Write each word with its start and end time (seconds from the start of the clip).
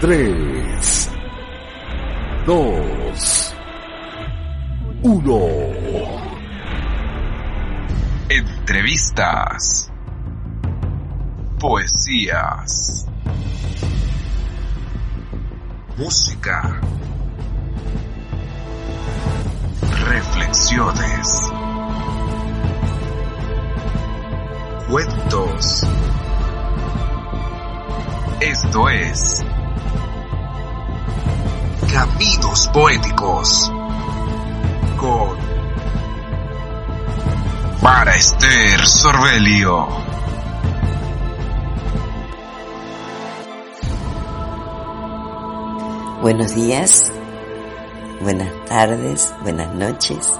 3, 0.00 1.10
2, 2.46 3.54
1. 5.02 5.40
Entrevistas. 8.30 9.92
Poesías. 11.58 13.06
Música. 15.98 16.80
Reflexiones. 20.08 21.52
Cuentos. 24.88 25.86
Esto 28.40 28.88
es 28.88 29.44
Caminos 31.92 32.68
Poéticos 32.72 33.68
con 34.96 35.36
para 37.82 38.14
Esther 38.14 38.86
Sorbelio. 38.86 39.88
Buenos 46.22 46.54
días, 46.54 47.10
buenas 48.22 48.52
tardes, 48.66 49.34
buenas 49.42 49.74
noches. 49.74 50.32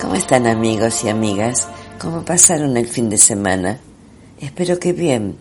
¿Cómo 0.00 0.16
están 0.16 0.48
amigos 0.48 1.04
y 1.04 1.08
amigas? 1.08 1.68
¿Cómo 2.00 2.24
pasaron 2.24 2.76
el 2.76 2.88
fin 2.88 3.10
de 3.10 3.18
semana? 3.18 3.78
Espero 4.40 4.80
que 4.80 4.92
bien. 4.92 5.36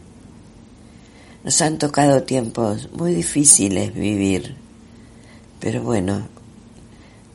Nos 1.44 1.60
han 1.62 1.80
tocado 1.80 2.22
tiempos 2.22 2.90
muy 2.94 3.16
difíciles 3.16 3.94
vivir, 3.96 4.65
pero 5.60 5.82
bueno, 5.82 6.28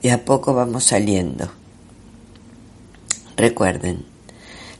de 0.02 0.12
a 0.12 0.24
poco 0.24 0.54
vamos 0.54 0.84
saliendo. 0.84 1.50
Recuerden, 3.36 4.04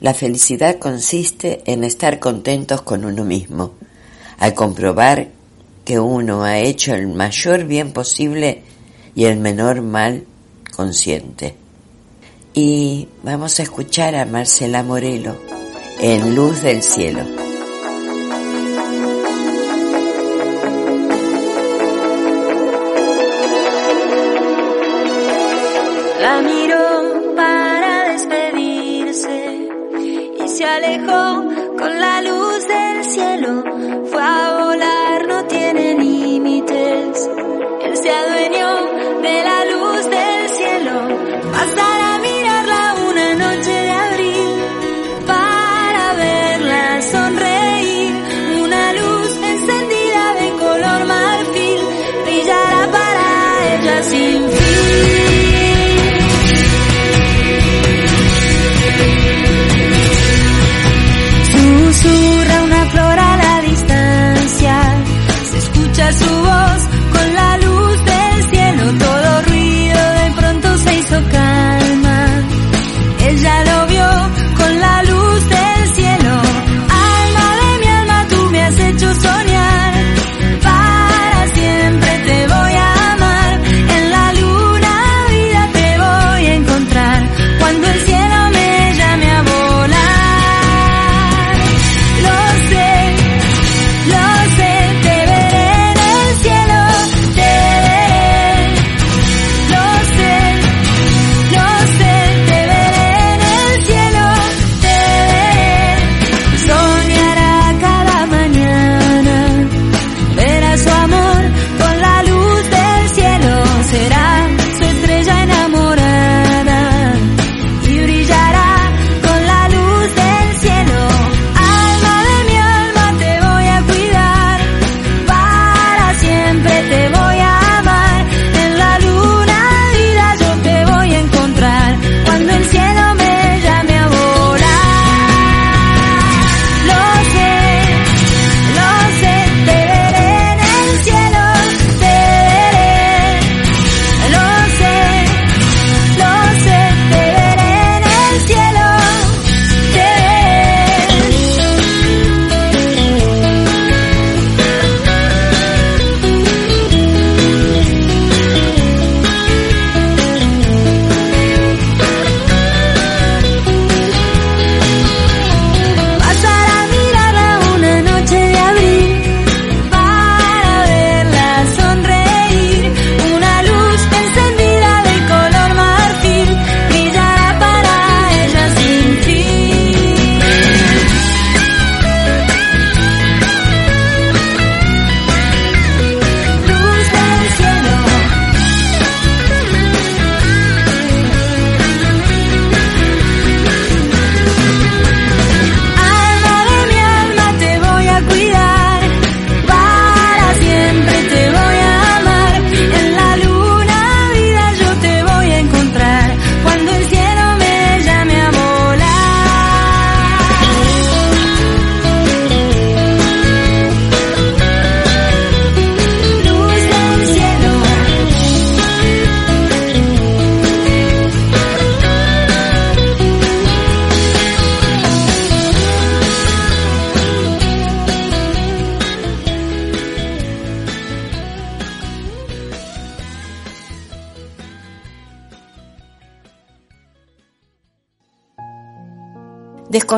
la 0.00 0.14
felicidad 0.14 0.78
consiste 0.78 1.62
en 1.66 1.84
estar 1.84 2.19
contentos 2.19 2.82
con 2.82 3.05
uno 3.05 3.24
mismo, 3.24 3.72
al 4.38 4.55
comprobar 4.55 5.28
que 5.84 5.98
uno 5.98 6.44
ha 6.44 6.58
hecho 6.58 6.94
el 6.94 7.08
mayor 7.08 7.64
bien 7.64 7.92
posible 7.92 8.62
y 9.14 9.24
el 9.24 9.38
menor 9.38 9.82
mal 9.82 10.25
consciente. 10.75 11.56
Y 12.54 13.08
vamos 13.22 13.60
a 13.60 13.62
escuchar 13.62 14.14
a 14.14 14.25
Marcela 14.27 14.82
Morelo 14.82 15.36
en 16.00 16.34
Luz 16.34 16.62
del 16.62 16.82
Cielo. 16.82 17.50
Alejó 30.83 31.45
con 31.78 32.00
la 32.00 32.23
luz 32.23 32.67
del 32.67 33.05
cielo. 33.05 33.62
Fue 34.11 34.23
a 34.23 34.59
volar, 34.61 35.27
no 35.28 35.45
tiene 35.45 35.95
límites. 35.95 37.28
Él 37.83 37.97
se 37.97 38.11
adueñó 38.11 38.70
de 39.22 39.42
la 39.48 39.59
luz 39.72 40.05
del 40.17 40.48
cielo. 40.48 40.97
Bastará 41.53 42.19
mirarla 42.19 42.95
una 43.11 43.34
noche 43.34 43.70
de 43.70 43.91
abril 43.91 44.48
para 45.27 46.14
verla 46.14 47.03
sonreír. 47.03 48.15
Una 48.62 48.92
luz 48.94 49.37
encendida 49.53 50.34
de 50.41 50.50
color 50.65 51.06
marfil 51.06 51.81
brillará 52.25 52.89
para 52.91 53.75
ella 53.75 54.03
sin 54.03 54.50
fin. 54.50 54.59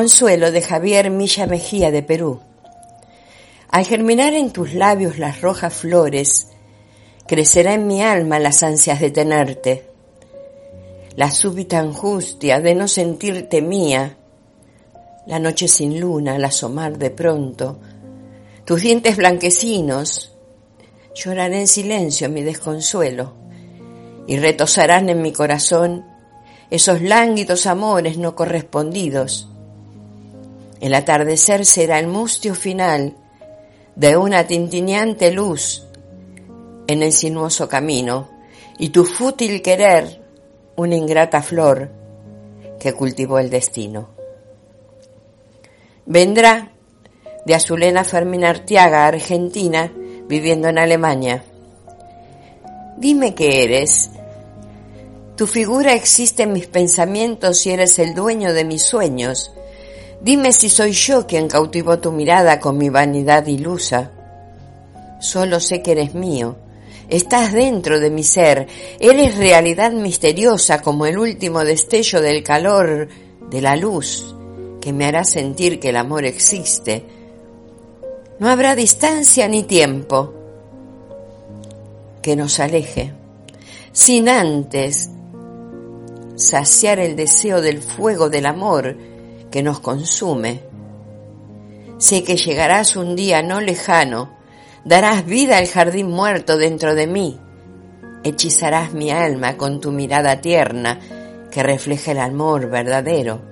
Desconsuelo 0.03 0.51
de 0.51 0.61
Javier 0.61 1.09
Milla 1.09 1.47
Mejía 1.47 1.89
de 1.89 2.03
Perú. 2.03 2.41
Al 3.69 3.85
germinar 3.85 4.33
en 4.33 4.51
tus 4.51 4.73
labios 4.73 5.17
las 5.17 5.39
rojas 5.39 5.73
flores, 5.73 6.49
crecerá 7.25 7.73
en 7.75 7.87
mi 7.87 8.03
alma 8.03 8.37
las 8.37 8.63
ansias 8.63 8.99
de 8.99 9.11
tenerte. 9.11 9.89
La 11.15 11.31
súbita 11.31 11.79
angustia 11.79 12.59
de 12.59 12.75
no 12.75 12.89
sentirte 12.89 13.61
mía, 13.61 14.17
la 15.25 15.39
noche 15.39 15.69
sin 15.69 16.01
luna 16.01 16.35
al 16.35 16.43
asomar 16.43 16.97
de 16.97 17.09
pronto, 17.09 17.79
tus 18.65 18.81
dientes 18.81 19.15
blanquecinos, 19.15 20.33
lloraré 21.15 21.61
en 21.61 21.67
silencio 21.69 22.27
mi 22.27 22.43
desconsuelo 22.43 23.35
y 24.27 24.35
retosarán 24.35 25.07
en 25.07 25.21
mi 25.21 25.31
corazón 25.31 26.05
esos 26.71 27.01
lánguidos 27.01 27.67
amores 27.67 28.17
no 28.17 28.35
correspondidos 28.35 29.47
el 30.83 30.93
atardecer 30.95 31.65
será 31.65 31.97
el 31.97 32.07
mustio 32.07 32.55
final 32.55 33.15
de 33.95 34.17
una 34.17 34.45
tintineante 34.45 35.31
luz 35.31 35.87
en 36.87 37.01
el 37.01 37.13
sinuoso 37.13 37.69
camino 37.69 38.29
y 38.77 38.89
tu 38.89 39.05
fútil 39.05 39.61
querer 39.61 40.21
una 40.75 40.97
ingrata 40.97 41.41
flor 41.41 41.89
que 42.81 42.91
cultivó 42.91 43.39
el 43.39 43.49
destino. 43.49 44.09
Vendrá 46.05 46.73
de 47.45 47.55
Azulena 47.55 48.03
Fermín 48.03 48.43
Artiaga, 48.43 49.07
Argentina, 49.07 49.89
viviendo 50.27 50.67
en 50.67 50.79
Alemania. 50.79 51.45
Dime 52.97 53.33
qué 53.33 53.63
eres. 53.63 54.09
Tu 55.37 55.47
figura 55.47 55.93
existe 55.93 56.43
en 56.43 56.51
mis 56.51 56.67
pensamientos 56.67 57.65
y 57.67 57.71
eres 57.71 57.99
el 57.99 58.13
dueño 58.13 58.51
de 58.51 58.65
mis 58.65 58.83
sueños 58.83 59.53
Dime 60.23 60.53
si 60.53 60.69
soy 60.69 60.93
yo 60.93 61.27
quien 61.27 61.49
cautivó 61.49 61.99
tu 61.99 62.13
mirada 62.13 62.61
con 62.61 62.77
mi 62.77 62.89
vanidad 62.89 63.45
ilusa. 63.45 64.11
Solo 65.19 65.59
sé 65.59 65.81
que 65.81 65.91
eres 65.91 66.15
mío. 66.15 66.55
Estás 67.09 67.51
dentro 67.51 67.99
de 67.99 68.09
mi 68.09 68.23
ser. 68.23 68.67
Eres 69.01 69.37
realidad 69.37 69.91
misteriosa 69.91 70.81
como 70.81 71.05
el 71.05 71.17
último 71.17 71.65
destello 71.65 72.21
del 72.21 72.41
calor 72.41 73.09
de 73.49 73.61
la 73.61 73.75
luz 73.75 74.33
que 74.79 74.93
me 74.93 75.05
hará 75.05 75.25
sentir 75.25 75.81
que 75.81 75.89
el 75.89 75.97
amor 75.97 76.23
existe. 76.23 77.05
No 78.39 78.49
habrá 78.49 78.75
distancia 78.75 79.49
ni 79.49 79.63
tiempo 79.63 80.33
que 82.21 82.37
nos 82.37 82.61
aleje, 82.61 83.11
sin 83.91 84.29
antes 84.29 85.09
saciar 86.35 86.99
el 86.99 87.17
deseo 87.17 87.61
del 87.61 87.81
fuego 87.81 88.29
del 88.29 88.45
amor 88.45 88.95
que 89.53 89.61
nos 89.61 89.79
consume. 89.81 90.63
Sé 91.99 92.23
que 92.23 92.37
llegarás 92.37 92.95
un 92.95 93.15
día 93.15 93.43
no 93.43 93.61
lejano, 93.61 94.35
darás 94.83 95.27
vida 95.27 95.59
al 95.59 95.67
jardín 95.67 96.09
muerto 96.09 96.57
dentro 96.57 96.95
de 96.95 97.05
mí, 97.05 97.39
hechizarás 98.23 98.93
mi 98.93 99.11
alma 99.11 99.55
con 99.55 99.79
tu 99.79 99.91
mirada 99.91 100.41
tierna 100.41 100.99
que 101.51 101.61
refleja 101.61 102.13
el 102.13 102.17
amor 102.17 102.67
verdadero. 102.71 103.43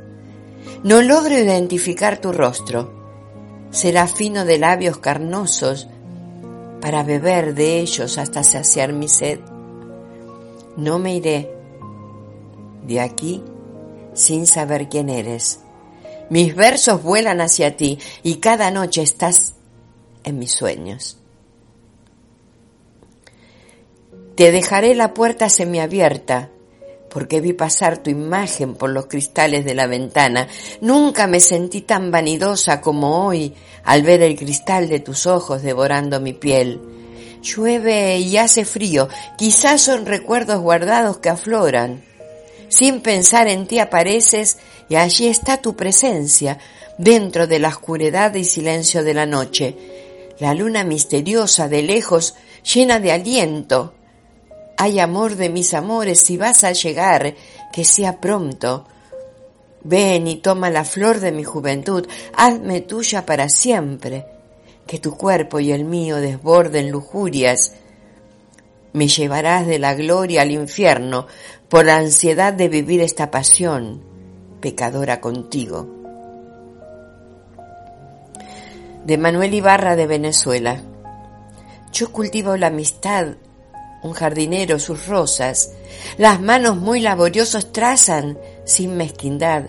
No 0.84 1.04
logro 1.04 1.38
identificar 1.38 2.18
tu 2.18 2.32
rostro, 2.32 2.92
será 3.70 4.08
fino 4.08 4.44
de 4.44 4.58
labios 4.58 4.98
carnosos 4.98 5.88
para 6.82 7.04
beber 7.04 7.54
de 7.54 7.80
ellos 7.80 8.18
hasta 8.18 8.42
saciar 8.42 8.92
mi 8.92 9.08
sed. 9.08 9.40
No 10.78 10.98
me 10.98 11.16
iré 11.16 11.56
de 12.88 13.00
aquí 13.00 13.44
sin 14.16 14.48
saber 14.48 14.90
quién 14.90 15.08
eres. 15.08 15.60
Mis 16.32 16.56
versos 16.56 17.04
vuelan 17.04 17.42
hacia 17.42 17.76
ti 17.76 18.00
y 18.24 18.36
cada 18.36 18.72
noche 18.72 19.02
estás 19.02 19.56
en 20.24 20.40
mis 20.40 20.54
sueños. 20.54 21.18
Te 24.36 24.54
dejaré 24.54 24.96
la 24.96 25.14
puerta 25.14 25.50
semiabierta 25.50 26.50
porque 27.10 27.42
vi 27.42 27.52
pasar 27.52 27.98
tu 27.98 28.12
imagen 28.12 28.76
por 28.76 28.92
los 28.92 29.08
cristales 29.08 29.66
de 29.66 29.74
la 29.74 29.88
ventana. 29.88 30.48
Nunca 30.80 31.28
me 31.28 31.42
sentí 31.42 31.82
tan 31.82 32.12
vanidosa 32.12 32.80
como 32.80 33.26
hoy 33.28 33.54
al 33.84 34.04
ver 34.04 34.22
el 34.22 34.38
cristal 34.38 34.88
de 34.88 35.02
tus 35.02 35.28
ojos 35.28 35.62
devorando 35.64 36.22
mi 36.22 36.32
piel. 36.32 36.80
Llueve 37.42 38.20
y 38.20 38.38
hace 38.38 38.64
frío, 38.64 39.10
quizás 39.38 39.82
son 39.82 40.06
recuerdos 40.06 40.62
guardados 40.62 41.18
que 41.18 41.28
afloran. 41.28 42.10
Sin 42.72 43.02
pensar 43.02 43.50
en 43.50 43.68
ti 43.68 43.80
apareces 43.80 44.58
y 44.88 44.96
allí 44.96 45.28
está 45.28 45.58
tu 45.58 45.76
presencia, 45.76 46.58
dentro 46.98 47.46
de 47.46 47.60
la 47.60 47.68
oscuridad 47.68 48.34
y 48.36 48.46
silencio 48.46 49.04
de 49.04 49.14
la 49.14 49.26
noche. 49.26 49.76
La 50.40 50.54
luna 50.54 50.86
misteriosa 50.86 51.68
de 51.68 51.84
lejos, 51.84 52.36
llena 52.64 53.02
de 53.02 53.12
aliento. 53.12 53.94
Hay 54.78 55.02
amor 55.02 55.36
de 55.36 55.50
mis 55.50 55.74
amores, 55.74 56.22
si 56.22 56.38
vas 56.38 56.64
a 56.64 56.72
llegar, 56.72 57.36
que 57.74 57.84
sea 57.84 58.22
pronto. 58.22 58.88
Ven 59.84 60.26
y 60.28 60.38
toma 60.38 60.70
la 60.70 60.86
flor 60.86 61.20
de 61.20 61.34
mi 61.34 61.44
juventud, 61.44 62.08
hazme 62.38 62.80
tuya 62.80 63.26
para 63.26 63.50
siempre. 63.50 64.28
Que 64.88 64.98
tu 64.98 65.18
cuerpo 65.18 65.60
y 65.60 65.74
el 65.74 65.84
mío 65.84 66.22
desborden 66.22 66.90
lujurias. 66.90 67.74
Me 68.94 69.10
llevarás 69.10 69.68
de 69.68 69.78
la 69.78 69.94
gloria 69.94 70.44
al 70.44 70.52
infierno 70.52 71.28
por 71.72 71.86
la 71.86 71.96
ansiedad 71.96 72.52
de 72.52 72.68
vivir 72.68 73.00
esta 73.00 73.32
pasión 73.32 74.04
pecadora 74.60 75.22
contigo. 75.22 75.88
De 79.06 79.18
Manuel 79.18 79.54
Ibarra 79.54 79.96
de 79.96 80.06
Venezuela. 80.06 80.82
Yo 81.94 82.12
cultivo 82.12 82.58
la 82.58 82.68
amistad, 82.68 83.38
un 84.04 84.12
jardinero 84.12 84.80
sus 84.80 85.08
rosas, 85.08 85.72
las 86.18 86.42
manos 86.42 86.76
muy 86.76 87.00
laboriosos 87.00 87.72
trazan 87.72 88.38
sin 88.66 88.98
mezquindad, 88.98 89.68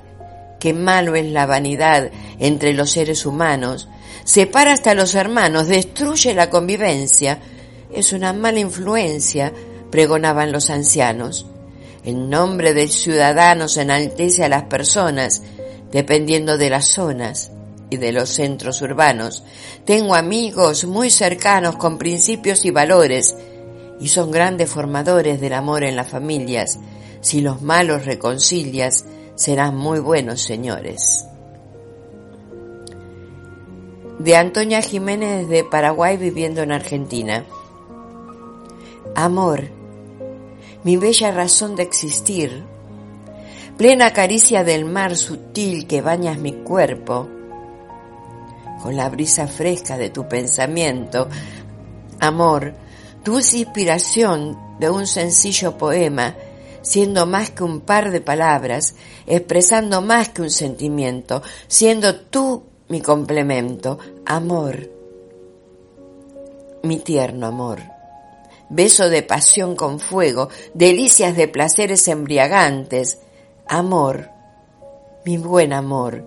que 0.58 0.74
malo 0.74 1.14
es 1.14 1.26
la 1.26 1.46
vanidad 1.46 2.10
entre 2.40 2.72
los 2.72 2.90
seres 2.90 3.24
humanos, 3.26 3.88
separa 4.24 4.72
hasta 4.72 4.94
los 4.94 5.14
hermanos, 5.14 5.68
destruye 5.68 6.34
la 6.34 6.50
convivencia, 6.50 7.38
es 7.92 8.12
una 8.12 8.32
mala 8.32 8.58
influencia, 8.58 9.52
pregonaban 9.92 10.50
los 10.50 10.68
ancianos. 10.68 11.46
En 12.04 12.28
nombre 12.28 12.74
del 12.74 12.90
ciudadano 12.90 13.68
se 13.68 13.82
enaltece 13.82 14.44
a 14.44 14.48
las 14.48 14.64
personas, 14.64 15.42
dependiendo 15.92 16.58
de 16.58 16.68
las 16.68 16.86
zonas 16.86 17.52
y 17.90 17.96
de 17.96 18.10
los 18.10 18.30
centros 18.30 18.82
urbanos. 18.82 19.44
Tengo 19.84 20.16
amigos 20.16 20.84
muy 20.84 21.10
cercanos 21.10 21.76
con 21.76 21.98
principios 21.98 22.64
y 22.64 22.72
valores, 22.72 23.36
y 24.00 24.08
son 24.08 24.32
grandes 24.32 24.68
formadores 24.68 25.40
del 25.40 25.52
amor 25.52 25.84
en 25.84 25.94
las 25.94 26.08
familias. 26.08 26.80
Si 27.20 27.40
los 27.40 27.62
malos 27.62 28.04
reconcilias, 28.04 29.04
serán 29.36 29.76
muy 29.76 30.00
buenos 30.00 30.40
señores. 30.40 31.26
De 34.18 34.36
Antonia 34.36 34.82
Jiménez 34.82 35.48
de 35.48 35.62
Paraguay 35.62 36.16
viviendo 36.16 36.62
en 36.62 36.72
Argentina. 36.72 37.44
Amor 39.14 39.81
mi 40.84 40.96
bella 40.96 41.30
razón 41.30 41.76
de 41.76 41.84
existir, 41.84 42.64
plena 43.76 44.12
caricia 44.12 44.64
del 44.64 44.84
mar 44.84 45.16
sutil 45.16 45.86
que 45.86 46.02
bañas 46.02 46.38
mi 46.38 46.52
cuerpo, 46.52 47.28
con 48.82 48.96
la 48.96 49.08
brisa 49.08 49.46
fresca 49.46 49.96
de 49.96 50.10
tu 50.10 50.26
pensamiento, 50.28 51.28
amor, 52.18 52.74
dulce 53.24 53.58
inspiración 53.58 54.58
de 54.80 54.90
un 54.90 55.06
sencillo 55.06 55.78
poema, 55.78 56.34
siendo 56.82 57.26
más 57.26 57.50
que 57.50 57.62
un 57.62 57.82
par 57.82 58.10
de 58.10 58.20
palabras, 58.20 58.96
expresando 59.26 60.02
más 60.02 60.30
que 60.30 60.42
un 60.42 60.50
sentimiento, 60.50 61.42
siendo 61.68 62.16
tú 62.16 62.64
mi 62.88 63.00
complemento, 63.00 64.00
amor, 64.26 64.90
mi 66.82 66.98
tierno 66.98 67.46
amor 67.46 67.91
beso 68.72 69.10
de 69.10 69.22
pasión 69.22 69.76
con 69.76 70.00
fuego, 70.00 70.48
delicias 70.72 71.36
de 71.36 71.46
placeres 71.46 72.08
embriagantes, 72.08 73.18
amor, 73.68 74.30
mi 75.26 75.36
buen 75.36 75.74
amor, 75.74 76.24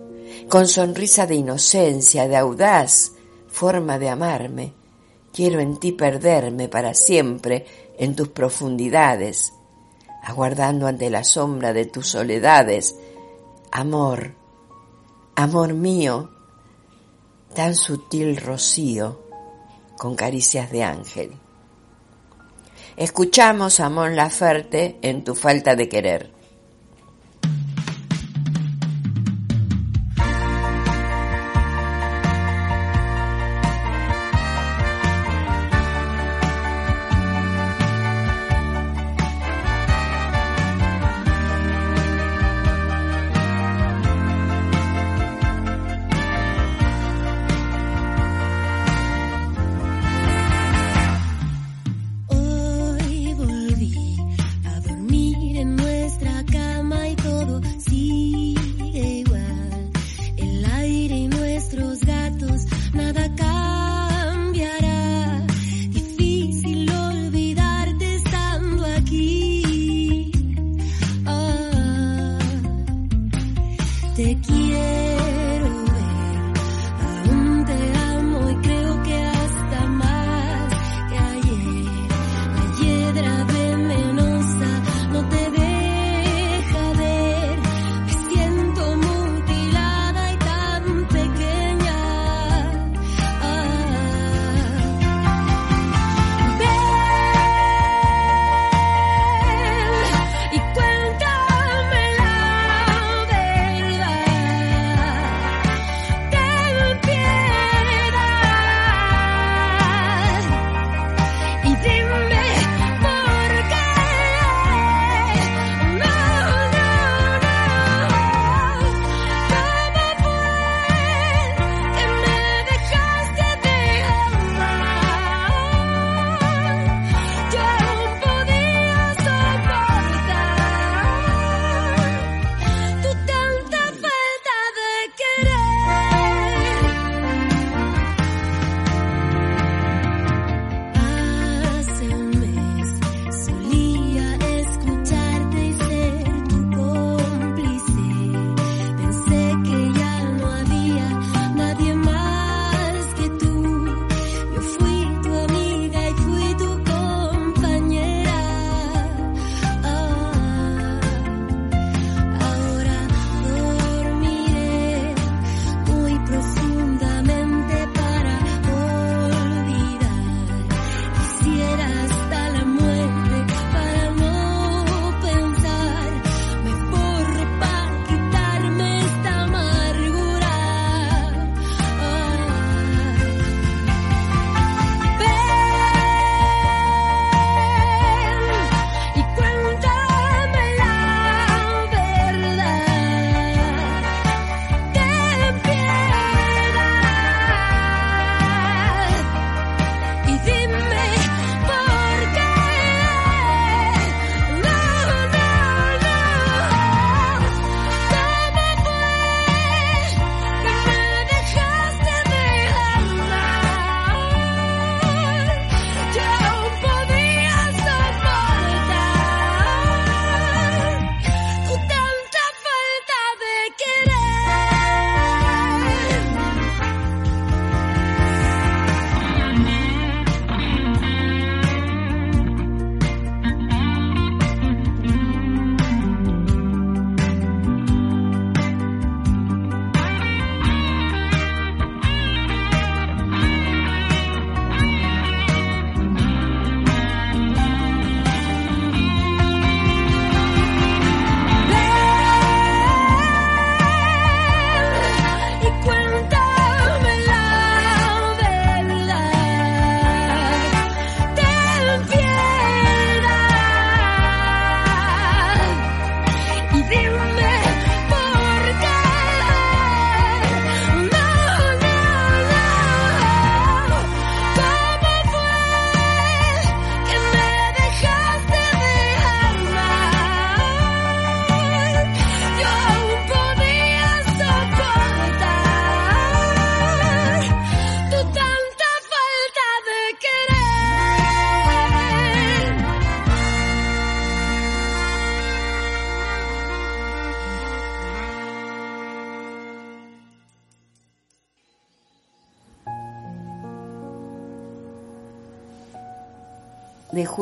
con 0.48 0.68
sonrisa 0.68 1.26
de 1.26 1.36
inocencia, 1.36 2.28
de 2.28 2.38
audaz 2.38 3.12
forma 3.48 3.98
de 3.98 4.10
amarme. 4.10 4.74
Quiero 5.34 5.60
en 5.60 5.80
ti 5.80 5.92
perderme 5.92 6.70
para 6.70 6.94
siempre 6.94 7.66
en 7.98 8.16
tus 8.16 8.30
profundidades, 8.30 9.52
aguardando 10.24 10.88
ante 10.88 11.10
la 11.10 11.24
sombra 11.24 11.74
de 11.74 11.86
tus 11.86 12.08
soledades. 12.10 12.96
Amor, 13.72 14.36
amor 15.36 15.74
mío, 15.74 16.30
tan 17.56 17.76
sutil 17.76 18.38
rocío, 18.38 19.20
con 19.98 20.16
caricias 20.16 20.72
de 20.72 20.84
ángel. 20.84 21.45
Escuchamos 22.98 23.82
a 23.82 23.90
Mon 23.90 24.16
Laferte 24.16 24.96
en 25.02 25.26
Tu 25.26 25.36
falta 25.36 25.76
de 25.76 25.90
querer. 25.90 26.35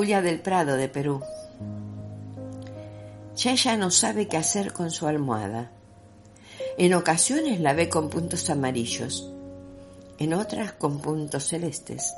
Julia 0.03 0.22
del 0.22 0.41
Prado 0.41 0.75
de 0.75 0.89
Perú. 0.89 1.22
Ya 3.38 3.53
ella 3.53 3.77
no 3.77 3.89
sabe 3.89 4.27
qué 4.27 4.36
hacer 4.36 4.74
con 4.74 4.91
su 4.91 5.07
almohada. 5.07 5.72
En 6.77 6.93
ocasiones 6.93 7.62
la 7.62 7.72
ve 7.72 7.88
con 7.88 8.10
puntos 8.10 8.50
amarillos, 8.50 9.31
en 10.17 10.33
otras 10.33 10.74
con 10.74 11.00
puntos 11.00 11.45
celestes. 11.48 12.13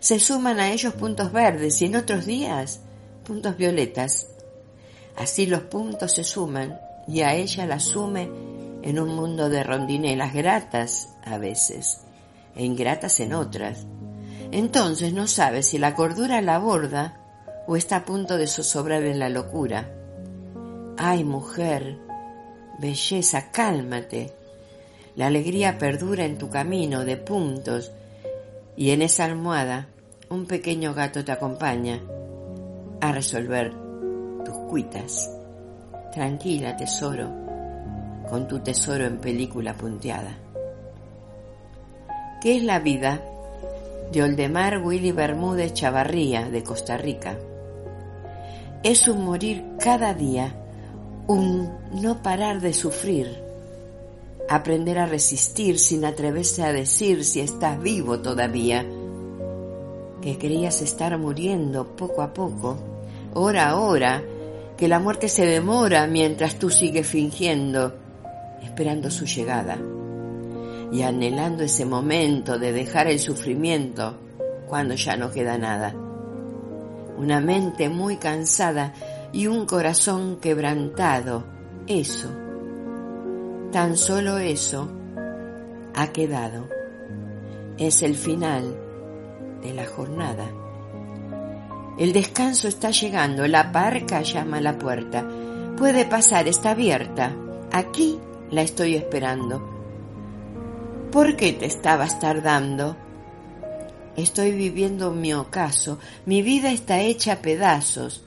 Se 0.00 0.18
suman 0.18 0.58
a 0.58 0.72
ellos 0.72 0.94
puntos 0.94 1.30
verdes 1.30 1.80
y 1.80 1.84
en 1.84 1.94
otros 1.94 2.26
días 2.26 2.80
puntos 3.24 3.56
violetas. 3.56 4.26
Así 5.14 5.46
los 5.46 5.60
puntos 5.60 6.12
se 6.12 6.24
suman 6.24 6.76
y 7.06 7.20
a 7.20 7.36
ella 7.36 7.66
la 7.66 7.78
sume 7.78 8.28
en 8.82 8.98
un 8.98 9.14
mundo 9.14 9.48
de 9.48 9.62
rondinelas 9.62 10.34
gratas 10.34 11.08
a 11.24 11.38
veces 11.38 12.00
e 12.56 12.64
ingratas 12.64 13.20
en 13.20 13.32
otras. 13.32 13.86
Entonces 14.52 15.12
no 15.12 15.26
sabe 15.26 15.62
si 15.62 15.78
la 15.78 15.94
cordura 15.94 16.40
la 16.40 16.56
aborda 16.56 17.20
o 17.66 17.76
está 17.76 17.96
a 17.96 18.04
punto 18.04 18.36
de 18.36 18.46
zozobrar 18.46 19.02
en 19.02 19.18
la 19.18 19.28
locura. 19.28 19.90
Ay, 20.96 21.24
mujer, 21.24 21.98
belleza, 22.78 23.50
cálmate. 23.50 24.32
La 25.16 25.26
alegría 25.26 25.78
perdura 25.78 26.24
en 26.24 26.38
tu 26.38 26.48
camino 26.50 27.04
de 27.04 27.16
puntos 27.16 27.92
y 28.76 28.90
en 28.90 29.02
esa 29.02 29.24
almohada 29.24 29.88
un 30.28 30.46
pequeño 30.46 30.94
gato 30.94 31.24
te 31.24 31.32
acompaña 31.32 32.00
a 33.00 33.12
resolver 33.12 33.72
tus 34.44 34.56
cuitas. 34.68 35.30
Tranquila, 36.12 36.76
tesoro, 36.76 37.30
con 38.28 38.46
tu 38.48 38.60
tesoro 38.60 39.04
en 39.04 39.18
película 39.18 39.74
punteada. 39.74 40.38
¿Qué 42.40 42.56
es 42.56 42.62
la 42.62 42.78
vida? 42.78 43.20
De 44.12 44.22
Oldemar 44.22 44.82
Willy 44.84 45.12
Bermúdez 45.12 45.74
Chavarría, 45.74 46.48
de 46.48 46.62
Costa 46.62 46.96
Rica. 46.96 47.36
Es 48.82 49.08
un 49.08 49.24
morir 49.24 49.64
cada 49.80 50.14
día, 50.14 50.54
un 51.26 51.70
no 51.92 52.22
parar 52.22 52.60
de 52.60 52.72
sufrir, 52.72 53.42
aprender 54.48 54.98
a 54.98 55.06
resistir 55.06 55.78
sin 55.78 56.04
atreverse 56.04 56.62
a 56.62 56.72
decir 56.72 57.24
si 57.24 57.40
estás 57.40 57.80
vivo 57.80 58.20
todavía, 58.20 58.86
que 60.22 60.38
creías 60.38 60.82
estar 60.82 61.18
muriendo 61.18 61.96
poco 61.96 62.22
a 62.22 62.32
poco, 62.32 62.78
hora 63.34 63.70
a 63.70 63.76
hora, 63.76 64.22
que 64.76 64.86
la 64.86 65.00
muerte 65.00 65.28
se 65.28 65.46
demora 65.46 66.06
mientras 66.06 66.56
tú 66.56 66.70
sigues 66.70 67.06
fingiendo, 67.08 67.96
esperando 68.62 69.10
su 69.10 69.26
llegada 69.26 69.78
y 70.92 71.02
anhelando 71.02 71.64
ese 71.64 71.84
momento 71.84 72.58
de 72.58 72.72
dejar 72.72 73.08
el 73.08 73.18
sufrimiento 73.18 74.18
cuando 74.66 74.94
ya 74.94 75.16
no 75.16 75.30
queda 75.30 75.58
nada. 75.58 75.94
Una 77.18 77.40
mente 77.40 77.88
muy 77.88 78.16
cansada 78.16 78.92
y 79.32 79.46
un 79.46 79.66
corazón 79.66 80.36
quebrantado, 80.40 81.44
eso, 81.86 82.28
tan 83.72 83.96
solo 83.96 84.38
eso, 84.38 84.88
ha 85.94 86.08
quedado. 86.08 86.68
Es 87.78 88.02
el 88.02 88.14
final 88.14 88.76
de 89.62 89.74
la 89.74 89.86
jornada. 89.86 90.46
El 91.98 92.12
descanso 92.12 92.68
está 92.68 92.90
llegando, 92.90 93.46
la 93.46 93.72
parca 93.72 94.22
llama 94.22 94.58
a 94.58 94.62
la 94.62 94.78
puerta. 94.78 95.26
Puede 95.76 96.04
pasar, 96.04 96.46
está 96.48 96.70
abierta. 96.70 97.34
Aquí 97.72 98.18
la 98.50 98.62
estoy 98.62 98.94
esperando. 98.94 99.75
¿Por 101.16 101.34
qué 101.34 101.54
te 101.54 101.64
estabas 101.64 102.20
tardando? 102.20 102.94
Estoy 104.18 104.50
viviendo 104.50 105.12
mi 105.12 105.32
ocaso, 105.32 105.98
mi 106.26 106.42
vida 106.42 106.70
está 106.70 107.00
hecha 107.00 107.32
a 107.32 107.36
pedazos, 107.40 108.22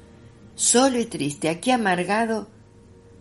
solo 0.55 0.97
y 0.97 1.05
triste, 1.05 1.49
aquí 1.49 1.69
amargado, 1.69 2.47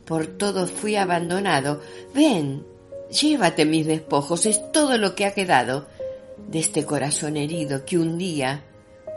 por 0.07 0.27
todo 0.27 0.67
fui 0.67 0.97
abandonado. 0.97 1.83
Ven, 2.15 2.65
llévate 3.11 3.67
mis 3.67 3.87
despojos, 3.87 4.47
es 4.47 4.73
todo 4.73 4.97
lo 4.97 5.15
que 5.15 5.27
ha 5.27 5.35
quedado 5.35 5.87
de 6.51 6.61
este 6.61 6.87
corazón 6.87 7.37
herido 7.37 7.85
que 7.85 7.99
un 7.99 8.17
día 8.17 8.65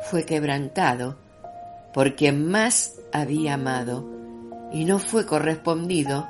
fue 0.09 0.25
quebrantado 0.25 1.15
por 1.93 2.17
quien 2.17 2.45
más 2.45 2.95
había 3.13 3.53
amado 3.53 4.05
y 4.73 4.83
no 4.83 4.99
fue 4.99 5.25
correspondido. 5.25 6.27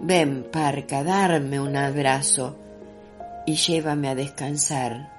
Ven, 0.00 0.48
parca, 0.50 1.04
darme 1.04 1.60
un 1.60 1.76
abrazo 1.76 2.63
y 3.46 3.56
llévame 3.56 4.08
a 4.08 4.14
descansar 4.14 5.10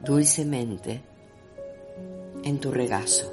dulcemente 0.00 1.02
en 2.44 2.58
tu 2.58 2.70
regazo. 2.70 3.32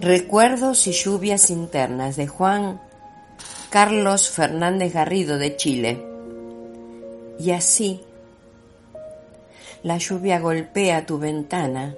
Recuerdos 0.00 0.86
y 0.86 0.92
lluvias 0.92 1.50
internas 1.50 2.16
de 2.16 2.26
Juan 2.26 2.80
Carlos 3.68 4.30
Fernández 4.30 4.94
Garrido 4.94 5.36
de 5.36 5.56
Chile. 5.56 6.02
Y 7.38 7.50
así, 7.50 8.00
la 9.82 9.98
lluvia 9.98 10.40
golpea 10.40 11.04
tu 11.04 11.18
ventana, 11.18 11.94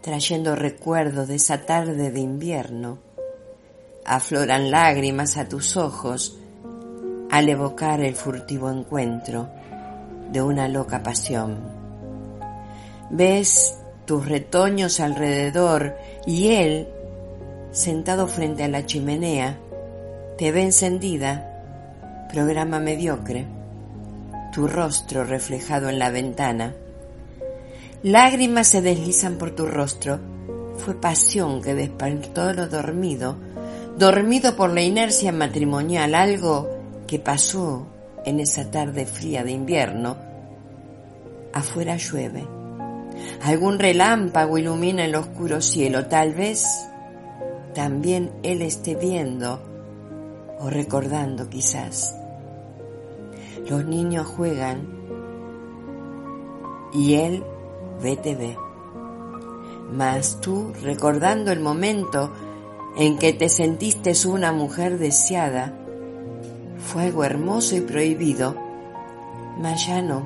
trayendo 0.00 0.54
recuerdos 0.54 1.28
de 1.28 1.34
esa 1.34 1.66
tarde 1.66 2.10
de 2.10 2.20
invierno 2.20 3.03
afloran 4.04 4.70
lágrimas 4.70 5.36
a 5.36 5.48
tus 5.48 5.76
ojos 5.76 6.38
al 7.30 7.48
evocar 7.48 8.00
el 8.00 8.14
furtivo 8.14 8.70
encuentro 8.70 9.48
de 10.30 10.42
una 10.42 10.68
loca 10.68 11.02
pasión. 11.02 11.58
Ves 13.10 13.76
tus 14.04 14.26
retoños 14.26 15.00
alrededor 15.00 15.96
y 16.26 16.52
él, 16.52 16.88
sentado 17.72 18.26
frente 18.28 18.64
a 18.64 18.68
la 18.68 18.86
chimenea, 18.86 19.58
te 20.38 20.52
ve 20.52 20.62
encendida, 20.62 22.26
programa 22.30 22.80
mediocre, 22.80 23.46
tu 24.52 24.68
rostro 24.68 25.24
reflejado 25.24 25.88
en 25.88 25.98
la 25.98 26.10
ventana. 26.10 26.74
Lágrimas 28.02 28.68
se 28.68 28.82
deslizan 28.82 29.38
por 29.38 29.52
tu 29.52 29.66
rostro, 29.66 30.20
fue 30.76 31.00
pasión 31.00 31.62
que 31.62 31.74
despertó 31.74 32.52
lo 32.52 32.68
dormido 32.68 33.36
dormido 33.98 34.56
por 34.56 34.72
la 34.72 34.82
inercia 34.82 35.32
matrimonial, 35.32 36.14
algo 36.14 36.68
que 37.06 37.18
pasó 37.18 37.86
en 38.24 38.40
esa 38.40 38.70
tarde 38.70 39.06
fría 39.06 39.44
de 39.44 39.52
invierno. 39.52 40.16
Afuera 41.52 41.96
llueve. 41.96 42.46
Algún 43.42 43.78
relámpago 43.78 44.58
ilumina 44.58 45.04
el 45.04 45.14
oscuro 45.14 45.60
cielo. 45.60 46.06
Tal 46.06 46.34
vez 46.34 46.66
también 47.74 48.32
él 48.42 48.62
esté 48.62 48.96
viendo 48.96 49.62
o 50.58 50.70
recordando 50.70 51.48
quizás. 51.48 52.16
Los 53.68 53.84
niños 53.84 54.26
juegan 54.26 54.88
y 56.92 57.14
él 57.14 57.44
ve. 58.00 58.56
Mas 59.92 60.40
tú, 60.40 60.72
recordando 60.82 61.52
el 61.52 61.60
momento 61.60 62.32
en 62.96 63.18
que 63.18 63.32
te 63.32 63.48
sentiste 63.48 64.12
una 64.26 64.52
mujer 64.52 64.98
deseada, 64.98 65.74
fuego 66.78 67.24
hermoso 67.24 67.76
y 67.76 67.80
prohibido, 67.80 68.56
mas 69.58 69.86
ya 69.86 70.00
no, 70.00 70.22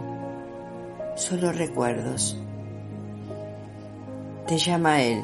solo 1.17 1.53
recuerdos. 1.53 2.37
Te 4.47 4.59
llama 4.59 5.03
él, 5.03 5.23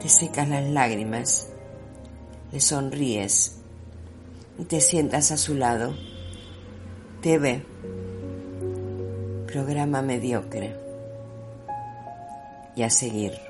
te 0.00 0.08
secas 0.08 0.48
las 0.48 0.64
lágrimas, 0.64 1.48
le 2.52 2.60
sonríes 2.60 3.56
y 4.58 4.64
te 4.64 4.80
sientas 4.80 5.32
a 5.32 5.36
su 5.36 5.54
lado. 5.54 5.94
Te 7.20 7.38
ve, 7.38 7.64
programa 9.46 10.02
mediocre 10.02 10.76
y 12.76 12.82
a 12.82 12.90
seguir. 12.90 13.45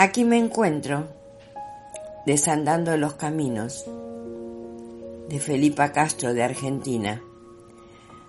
Aquí 0.00 0.22
me 0.22 0.38
encuentro 0.38 1.08
desandando 2.24 2.96
los 2.96 3.14
caminos 3.14 3.84
de 5.28 5.40
Felipa 5.40 5.90
Castro 5.90 6.34
de 6.34 6.44
Argentina. 6.44 7.20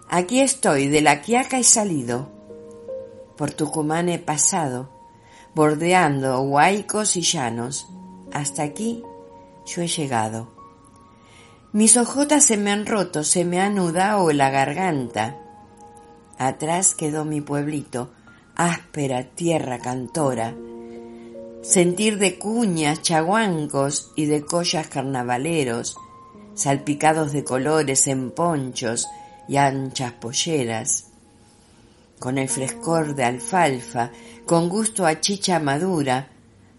Aquí 0.09 0.39
estoy, 0.39 0.87
de 0.87 1.01
la 1.01 1.21
Quiaca 1.21 1.59
he 1.59 1.63
salido, 1.63 2.31
por 3.37 3.51
Tucumán 3.51 4.09
he 4.09 4.17
pasado, 4.17 4.89
bordeando 5.53 6.41
huaicos 6.41 7.15
y 7.15 7.21
llanos. 7.21 7.87
Hasta 8.33 8.63
aquí 8.63 9.03
yo 9.67 9.83
he 9.83 9.87
llegado. 9.87 10.49
Mis 11.71 11.97
ojotas 11.97 12.45
se 12.45 12.57
me 12.57 12.71
han 12.71 12.87
roto, 12.87 13.23
se 13.23 13.45
me 13.45 13.61
ha 13.61 13.67
anudado 13.67 14.31
la 14.31 14.49
garganta. 14.49 15.37
Atrás 16.39 16.95
quedó 16.95 17.25
mi 17.25 17.41
pueblito, 17.41 18.09
áspera 18.55 19.25
tierra 19.35 19.77
cantora, 19.77 20.55
sentir 21.61 22.17
de 22.17 22.39
cuñas, 22.39 23.01
chaguancos 23.01 24.11
y 24.15 24.25
de 24.25 24.45
collas 24.45 24.87
carnavaleros, 24.87 25.97
salpicados 26.53 27.31
de 27.31 27.43
colores 27.43 28.07
en 28.07 28.31
ponchos 28.31 29.07
y 29.47 29.57
anchas 29.57 30.13
polleras, 30.13 31.05
con 32.17 32.37
el 32.37 32.49
frescor 32.49 33.15
de 33.15 33.23
alfalfa, 33.23 34.11
con 34.45 34.69
gusto 34.69 35.05
a 35.05 35.19
chicha 35.19 35.59
madura, 35.59 36.29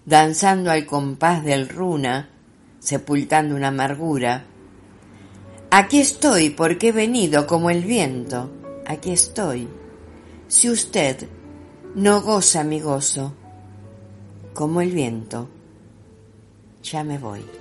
danzando 0.04 0.70
al 0.70 0.86
compás 0.86 1.44
del 1.44 1.68
runa, 1.68 2.30
sepultando 2.78 3.54
una 3.54 3.68
amargura. 3.68 4.44
Aquí 5.70 6.00
estoy 6.00 6.50
porque 6.50 6.88
he 6.88 6.92
venido 6.92 7.46
como 7.46 7.70
el 7.70 7.84
viento, 7.84 8.50
aquí 8.86 9.12
estoy. 9.12 9.68
Si 10.48 10.68
usted 10.68 11.28
no 11.94 12.22
goza 12.22 12.64
mi 12.64 12.80
gozo, 12.80 13.34
como 14.54 14.80
el 14.80 14.90
viento, 14.92 15.48
ya 16.82 17.04
me 17.04 17.18
voy. 17.18 17.59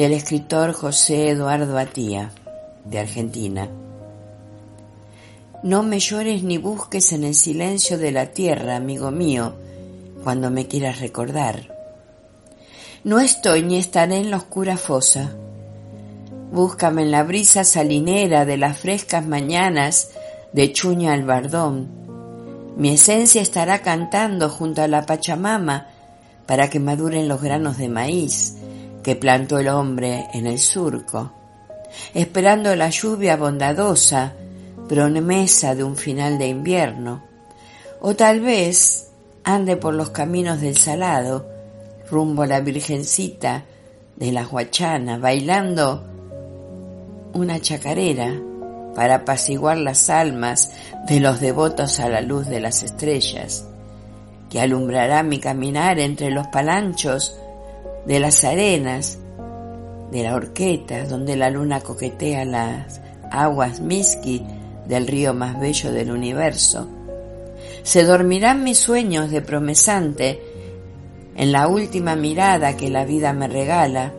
Del 0.00 0.14
escritor 0.14 0.72
José 0.72 1.28
Eduardo 1.28 1.76
Atía, 1.76 2.30
de 2.86 3.00
Argentina. 3.00 3.68
No 5.62 5.82
me 5.82 5.98
llores 5.98 6.42
ni 6.42 6.56
busques 6.56 7.12
en 7.12 7.22
el 7.22 7.34
silencio 7.34 7.98
de 7.98 8.10
la 8.10 8.28
tierra, 8.28 8.76
amigo 8.76 9.10
mío, 9.10 9.56
cuando 10.24 10.50
me 10.50 10.66
quieras 10.66 11.00
recordar. 11.00 11.76
No 13.04 13.20
estoy 13.20 13.62
ni 13.62 13.76
estaré 13.76 14.16
en 14.16 14.30
la 14.30 14.38
oscura 14.38 14.78
fosa. 14.78 15.34
Búscame 16.50 17.02
en 17.02 17.10
la 17.10 17.22
brisa 17.22 17.62
salinera 17.62 18.46
de 18.46 18.56
las 18.56 18.78
frescas 18.78 19.26
mañanas 19.26 20.12
de 20.54 20.72
Chuña 20.72 21.12
al 21.12 21.24
Bardón. 21.24 21.90
Mi 22.74 22.94
esencia 22.94 23.42
estará 23.42 23.82
cantando 23.82 24.48
junto 24.48 24.80
a 24.80 24.88
la 24.88 25.04
Pachamama 25.04 25.88
para 26.46 26.70
que 26.70 26.80
maduren 26.80 27.28
los 27.28 27.42
granos 27.42 27.76
de 27.76 27.90
maíz 27.90 28.59
que 29.02 29.16
plantó 29.16 29.58
el 29.58 29.68
hombre 29.68 30.26
en 30.32 30.46
el 30.46 30.58
surco, 30.58 31.32
esperando 32.14 32.74
la 32.76 32.90
lluvia 32.90 33.36
bondadosa, 33.36 34.34
promesa 34.88 35.74
de 35.74 35.84
un 35.84 35.96
final 35.96 36.38
de 36.38 36.48
invierno, 36.48 37.22
o 38.00 38.14
tal 38.14 38.40
vez 38.40 39.10
ande 39.44 39.76
por 39.76 39.94
los 39.94 40.10
caminos 40.10 40.60
del 40.60 40.76
salado, 40.76 41.46
rumbo 42.10 42.42
a 42.42 42.46
la 42.46 42.60
Virgencita 42.60 43.64
de 44.16 44.32
la 44.32 44.46
Huachana, 44.46 45.18
bailando 45.18 46.04
una 47.32 47.60
chacarera 47.60 48.34
para 48.94 49.16
apaciguar 49.16 49.78
las 49.78 50.10
almas 50.10 50.72
de 51.06 51.20
los 51.20 51.40
devotos 51.40 52.00
a 52.00 52.08
la 52.08 52.20
luz 52.20 52.46
de 52.46 52.60
las 52.60 52.82
estrellas, 52.82 53.66
que 54.50 54.60
alumbrará 54.60 55.22
mi 55.22 55.38
caminar 55.38 56.00
entre 56.00 56.30
los 56.30 56.48
palanchos 56.48 57.39
de 58.10 58.18
las 58.18 58.42
arenas 58.42 59.18
de 60.10 60.24
la 60.24 60.34
horqueta, 60.34 61.04
donde 61.04 61.36
la 61.36 61.48
luna 61.48 61.80
coquetea 61.80 62.44
las 62.44 63.00
aguas 63.30 63.78
Miski 63.78 64.44
del 64.88 65.06
río 65.06 65.32
más 65.32 65.60
bello 65.60 65.92
del 65.92 66.10
universo. 66.10 66.88
Se 67.84 68.02
dormirán 68.02 68.64
mis 68.64 68.78
sueños 68.78 69.30
de 69.30 69.42
promesante 69.42 70.42
en 71.36 71.52
la 71.52 71.68
última 71.68 72.16
mirada 72.16 72.76
que 72.76 72.90
la 72.90 73.04
vida 73.04 73.32
me 73.32 73.46
regala, 73.46 74.12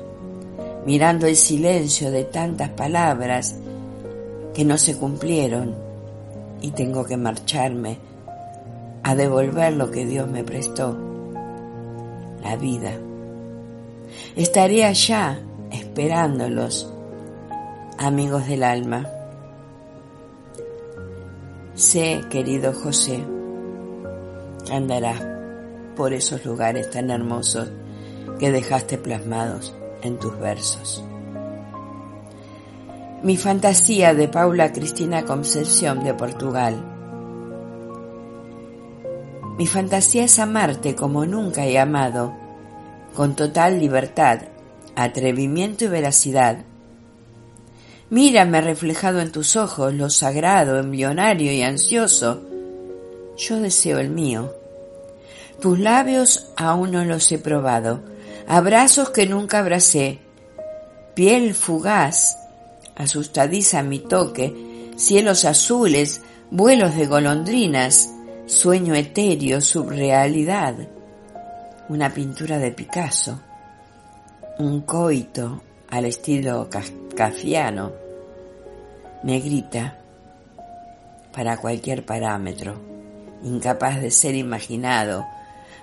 mirando 0.86 1.27
el 1.27 1.36
silencio 1.36 2.12
de 2.12 2.23
tantas 2.23 2.69
palabras 2.69 3.58
que 4.54 4.63
no 4.63 4.77
se 4.77 4.95
cumplieron 4.95 5.75
y 6.62 6.71
tengo 6.71 7.04
que 7.04 7.17
marcharme 7.17 7.97
a 9.04 9.15
devolver 9.15 9.73
lo 9.73 9.91
que 9.91 10.06
Dios 10.06 10.30
me 10.30 10.45
prestó, 10.45 10.97
la 12.41 12.56
vida. 12.56 12.93
Estaré 14.36 14.86
allá 14.86 15.39
esperándolos, 15.71 16.91
amigos 17.97 18.47
del 18.47 18.63
alma. 18.63 19.07
Sé, 21.75 22.21
querido 22.29 22.73
José, 22.73 23.23
que 24.65 24.73
andarás 24.73 25.21
por 25.95 26.13
esos 26.13 26.45
lugares 26.45 26.89
tan 26.89 27.10
hermosos 27.10 27.71
que 28.39 28.51
dejaste 28.51 28.97
plasmados 28.97 29.75
en 30.01 30.17
tus 30.17 30.38
versos. 30.39 31.03
Mi 33.23 33.38
fantasía 33.38 34.15
de 34.15 34.27
Paula 34.27 34.71
Cristina 34.71 35.25
Concepción 35.25 36.03
de 36.03 36.13
Portugal. 36.13 36.84
Mi 39.57 39.67
fantasía 39.67 40.23
es 40.23 40.39
amarte 40.39 40.95
como 40.95 41.25
nunca 41.25 41.65
he 41.65 41.77
amado, 41.77 42.40
con 43.15 43.36
total 43.36 43.80
libertad, 43.80 44.41
atrevimiento 44.95 45.86
y 45.86 45.88
veracidad. 45.88 46.65
Mírame 48.10 48.62
reflejado 48.62 49.21
en 49.21 49.32
tus 49.32 49.56
ojos 49.56 49.93
lo 49.93 50.10
sagrado, 50.10 50.78
embrionario 50.78 51.52
y 51.52 51.62
ansioso. 51.62 52.41
Yo 53.38 53.60
deseo 53.60 54.00
el 54.00 54.10
mío. 54.10 54.54
Tus 55.62 55.80
labios 55.80 56.52
aún 56.58 56.91
no 56.91 57.06
los 57.06 57.32
he 57.32 57.38
probado, 57.38 58.02
abrazos 58.47 59.12
que 59.12 59.28
nunca 59.28 59.60
abracé, 59.60 60.19
piel 61.13 61.54
fugaz, 61.54 62.38
asustadiza 62.95 63.84
mi 63.84 64.00
toque, 64.00 64.89
cielos 64.95 65.45
azules, 65.45 66.21
vuelos 66.50 66.95
de 66.95 67.06
golondrinas, 67.06 68.10
sueño 68.45 68.95
etéreo, 68.95 69.62
subrealidad, 69.62 70.76
una 71.91 72.10
pintura 72.13 72.58
de 72.58 72.71
Picasso, 72.71 73.38
un 74.60 74.80
coito 74.84 75.62
al 75.89 76.06
estilo 76.06 76.69
cafiano, 77.13 77.91
negrita 79.23 79.97
para 81.34 81.58
cualquier 81.58 82.06
parámetro, 82.06 82.80
incapaz 83.43 83.99
de 83.99 84.10
ser 84.10 84.36
imaginado, 84.36 85.27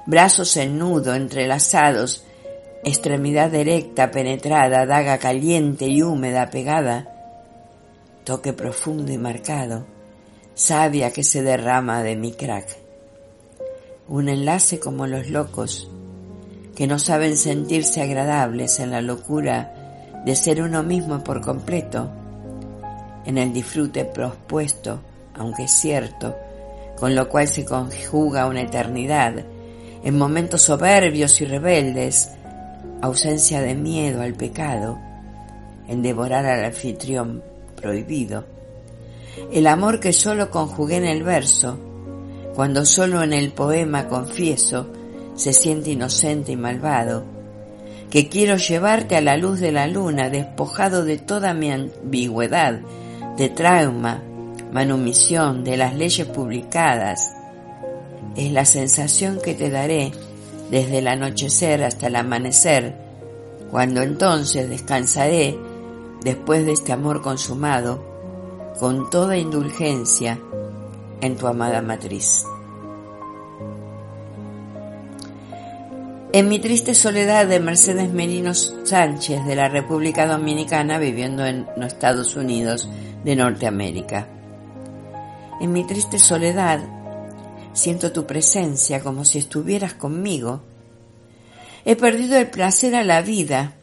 brazos 0.07 0.57
en 0.57 0.79
nudo 0.79 1.15
entrelazados, 1.15 2.25
extremidad 2.85 3.55
erecta, 3.55 4.11
penetrada, 4.11 4.87
daga 4.87 5.19
caliente 5.19 5.89
y 5.89 6.03
húmeda 6.03 6.49
pegada, 6.49 7.07
toque 8.25 8.55
profundo 8.55 9.13
y 9.13 9.19
marcado, 9.19 9.85
savia 10.55 11.13
que 11.13 11.23
se 11.23 11.43
derrama 11.43 12.03
de 12.03 12.17
mi 12.17 12.33
crack. 12.33 12.79
Un 14.09 14.31
enlace 14.31 14.81
como 14.81 15.07
los 15.07 15.29
locos, 15.29 15.91
que 16.79 16.87
no 16.87 17.01
saben 17.01 17.37
sentirse 17.37 18.01
agradables 18.01 18.79
en 18.79 18.93
la 18.93 19.03
locura 19.03 20.21
de 20.25 20.37
ser 20.37 20.63
uno 20.63 20.85
mismo 20.85 21.25
por 21.25 21.41
completo, 21.41 22.09
en 23.27 23.37
el 23.37 23.53
disfrute 23.53 24.05
propuesto, 24.05 25.01
aunque 25.35 25.67
cierto, 25.67 26.37
con 26.97 27.17
lo 27.17 27.29
cual 27.29 27.49
se 27.49 27.65
conjuga 27.65 28.47
una 28.47 28.61
eternidad, 28.61 29.45
en 30.05 30.17
momentos 30.17 30.63
soberbios 30.63 31.41
y 31.41 31.47
rebeldes, 31.47 32.31
ausencia 33.03 33.61
de 33.61 33.75
miedo 33.75 34.23
al 34.23 34.35
pecado, 34.35 35.01
en 35.89 36.01
devorar 36.01 36.47
al 36.47 36.65
anfitrión 36.65 37.43
prohibido. 37.75 38.45
El 39.51 39.67
amor 39.67 39.99
que 39.99 40.13
solo 40.13 40.49
conjugué 40.49 40.99
en 40.99 41.07
el 41.07 41.25
verso, 41.25 41.77
cuando 42.55 42.87
solo 42.87 43.25
en 43.25 43.33
el 43.33 43.51
poema 43.51 44.07
confieso, 44.07 44.93
se 45.39 45.53
siente 45.53 45.93
inocente 45.93 46.53
y 46.53 46.57
malvado, 46.57 47.25
que 48.11 48.29
quiero 48.29 48.57
llevarte 48.57 49.17
a 49.17 49.21
la 49.21 49.37
luz 49.37 49.61
de 49.61 49.71
la 49.71 49.87
luna 49.87 50.31
despojado 50.31 51.05
de 51.05 51.17
toda 51.17 51.55
mi 51.55 51.71
ambigüedad, 51.71 52.81
de 53.37 53.49
trauma, 53.49 54.21
manumisión, 54.73 55.63
de 55.63 55.77
las 55.77 55.95
leyes 55.95 56.27
publicadas. 56.27 57.37
Es 58.35 58.51
la 58.51 58.65
sensación 58.65 59.39
que 59.41 59.55
te 59.55 59.71
daré 59.71 60.11
desde 60.73 60.99
el 60.99 61.07
anochecer 61.07 61.85
hasta 61.85 62.09
el 62.09 62.17
amanecer, 62.17 62.97
cuando 63.71 64.03
entonces 64.03 64.69
descansaré 64.69 65.57
después 66.25 66.67
de 66.67 66.73
este 66.73 66.93
amor 66.93 67.23
consumado, 67.23 68.05
con 68.81 69.09
toda 69.09 69.37
indulgencia 69.37 70.41
en 71.21 71.37
tu 71.37 71.47
amada 71.47 71.81
matriz. 71.81 72.45
En 76.33 76.49
mi 76.49 76.59
triste 76.59 76.95
soledad 76.95 77.47
de 77.47 77.59
Mercedes 77.61 78.13
Merino 78.13 78.55
Sánchez 78.55 79.45
de 79.47 79.57
la 79.57 79.69
República 79.69 80.27
Dominicana 80.27 80.99
viviendo 80.99 81.47
en 81.47 81.67
los 81.77 81.93
Estados 81.93 82.37
Unidos 82.37 82.89
de 83.25 83.35
Norteamérica. 83.35 84.29
En 85.61 85.73
mi 85.73 85.85
triste 85.85 86.19
soledad 86.19 86.81
Siento 87.79 88.11
tu 88.11 88.27
presencia 88.27 89.01
como 89.01 89.25
si 89.25 89.39
estuvieras 89.39 89.95
conmigo. 89.95 90.63
He 91.85 91.95
perdido 91.95 92.37
el 92.37 92.49
placer 92.49 92.97
a 92.97 93.05
la 93.05 93.23
vida. 93.23 93.75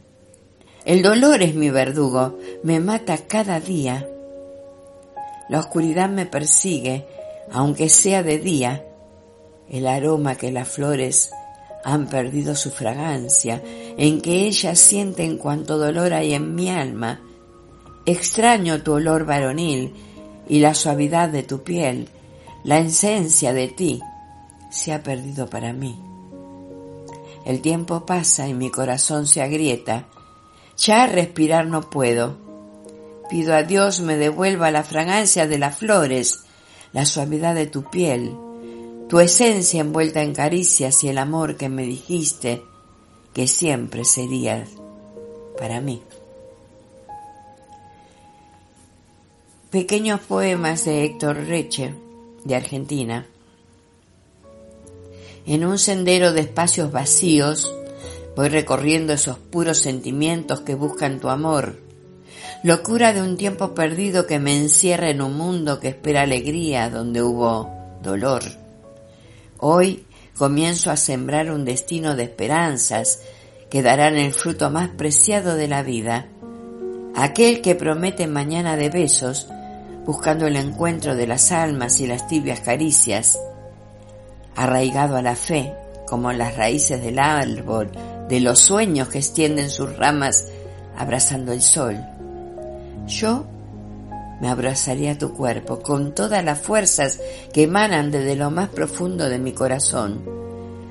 El 0.84 1.00
dolor 1.00 1.40
es 1.40 1.54
mi 1.54 1.70
verdugo, 1.70 2.38
me 2.62 2.78
mata 2.78 3.16
cada 3.26 3.58
día. 3.58 4.06
La 5.48 5.60
oscuridad 5.60 6.10
me 6.10 6.26
persigue, 6.26 7.06
aunque 7.50 7.88
sea 7.88 8.22
de 8.22 8.38
día. 8.38 8.84
El 9.70 9.86
aroma 9.86 10.34
que 10.34 10.52
las 10.52 10.68
flores 10.68 11.30
han 11.86 12.08
perdido 12.08 12.56
su 12.56 12.72
fragancia, 12.72 13.62
en 13.96 14.20
que 14.20 14.46
ellas 14.46 14.76
sienten 14.76 15.38
cuanto 15.38 15.78
dolor 15.78 16.14
hay 16.14 16.34
en 16.34 16.56
mi 16.56 16.68
alma. 16.68 17.20
Extraño 18.04 18.82
tu 18.82 18.94
olor 18.94 19.24
varonil 19.24 19.94
y 20.48 20.58
la 20.58 20.74
suavidad 20.74 21.28
de 21.28 21.44
tu 21.44 21.62
piel, 21.62 22.08
la 22.64 22.80
esencia 22.80 23.52
de 23.52 23.68
ti 23.68 24.00
se 24.68 24.92
ha 24.92 25.04
perdido 25.04 25.48
para 25.48 25.72
mí. 25.72 25.96
El 27.44 27.60
tiempo 27.60 28.04
pasa 28.04 28.48
y 28.48 28.54
mi 28.54 28.68
corazón 28.68 29.28
se 29.28 29.40
agrieta. 29.40 30.08
Ya 30.76 31.06
respirar 31.06 31.68
no 31.68 31.88
puedo. 31.88 32.36
Pido 33.30 33.54
a 33.54 33.62
Dios 33.62 34.00
me 34.00 34.16
devuelva 34.16 34.72
la 34.72 34.82
fragancia 34.82 35.46
de 35.46 35.58
las 35.58 35.78
flores, 35.78 36.40
la 36.92 37.06
suavidad 37.06 37.54
de 37.54 37.68
tu 37.68 37.88
piel, 37.88 38.36
tu 39.08 39.20
esencia 39.20 39.80
envuelta 39.80 40.22
en 40.22 40.34
caricias 40.34 41.04
y 41.04 41.08
el 41.08 41.18
amor 41.18 41.56
que 41.56 41.68
me 41.68 41.82
dijiste 41.84 42.62
que 43.32 43.46
siempre 43.46 44.04
sería 44.04 44.66
para 45.58 45.80
mí. 45.80 46.02
Pequeños 49.70 50.20
poemas 50.20 50.84
de 50.84 51.04
Héctor 51.04 51.36
Reche 51.46 51.94
de 52.44 52.56
Argentina. 52.56 53.26
En 55.46 55.64
un 55.64 55.78
sendero 55.78 56.32
de 56.32 56.40
espacios 56.40 56.90
vacíos 56.90 57.72
voy 58.34 58.48
recorriendo 58.48 59.12
esos 59.12 59.38
puros 59.38 59.78
sentimientos 59.78 60.62
que 60.62 60.74
buscan 60.74 61.20
tu 61.20 61.28
amor. 61.28 61.80
Locura 62.64 63.12
de 63.12 63.22
un 63.22 63.36
tiempo 63.36 63.74
perdido 63.74 64.26
que 64.26 64.40
me 64.40 64.56
encierra 64.56 65.10
en 65.10 65.20
un 65.20 65.36
mundo 65.36 65.78
que 65.78 65.88
espera 65.88 66.22
alegría 66.22 66.90
donde 66.90 67.22
hubo 67.22 67.70
dolor. 68.02 68.65
Hoy 69.58 70.06
comienzo 70.36 70.90
a 70.90 70.96
sembrar 70.96 71.50
un 71.50 71.64
destino 71.64 72.14
de 72.14 72.24
esperanzas 72.24 73.20
que 73.70 73.82
darán 73.82 74.16
el 74.16 74.32
fruto 74.32 74.70
más 74.70 74.90
preciado 74.90 75.56
de 75.56 75.68
la 75.68 75.82
vida, 75.82 76.26
aquel 77.14 77.62
que 77.62 77.74
promete 77.74 78.26
mañana 78.26 78.76
de 78.76 78.90
besos 78.90 79.48
buscando 80.04 80.46
el 80.46 80.56
encuentro 80.56 81.16
de 81.16 81.26
las 81.26 81.50
almas 81.50 82.00
y 82.00 82.06
las 82.06 82.28
tibias 82.28 82.60
caricias, 82.60 83.38
arraigado 84.54 85.16
a 85.16 85.22
la 85.22 85.34
fe, 85.34 85.72
como 86.06 86.32
las 86.32 86.56
raíces 86.56 87.02
del 87.02 87.18
árbol, 87.18 87.90
de 88.28 88.40
los 88.40 88.60
sueños 88.60 89.08
que 89.08 89.18
extienden 89.18 89.70
sus 89.70 89.96
ramas 89.96 90.46
abrazando 90.96 91.52
el 91.52 91.62
sol. 91.62 91.96
Yo 93.06 93.46
me 94.40 94.48
abrazaría 94.48 95.12
a 95.12 95.18
tu 95.18 95.32
cuerpo 95.32 95.80
con 95.80 96.14
todas 96.14 96.44
las 96.44 96.60
fuerzas 96.60 97.20
que 97.52 97.64
emanan 97.64 98.10
desde 98.10 98.36
lo 98.36 98.50
más 98.50 98.68
profundo 98.68 99.28
de 99.28 99.38
mi 99.38 99.52
corazón. 99.52 100.22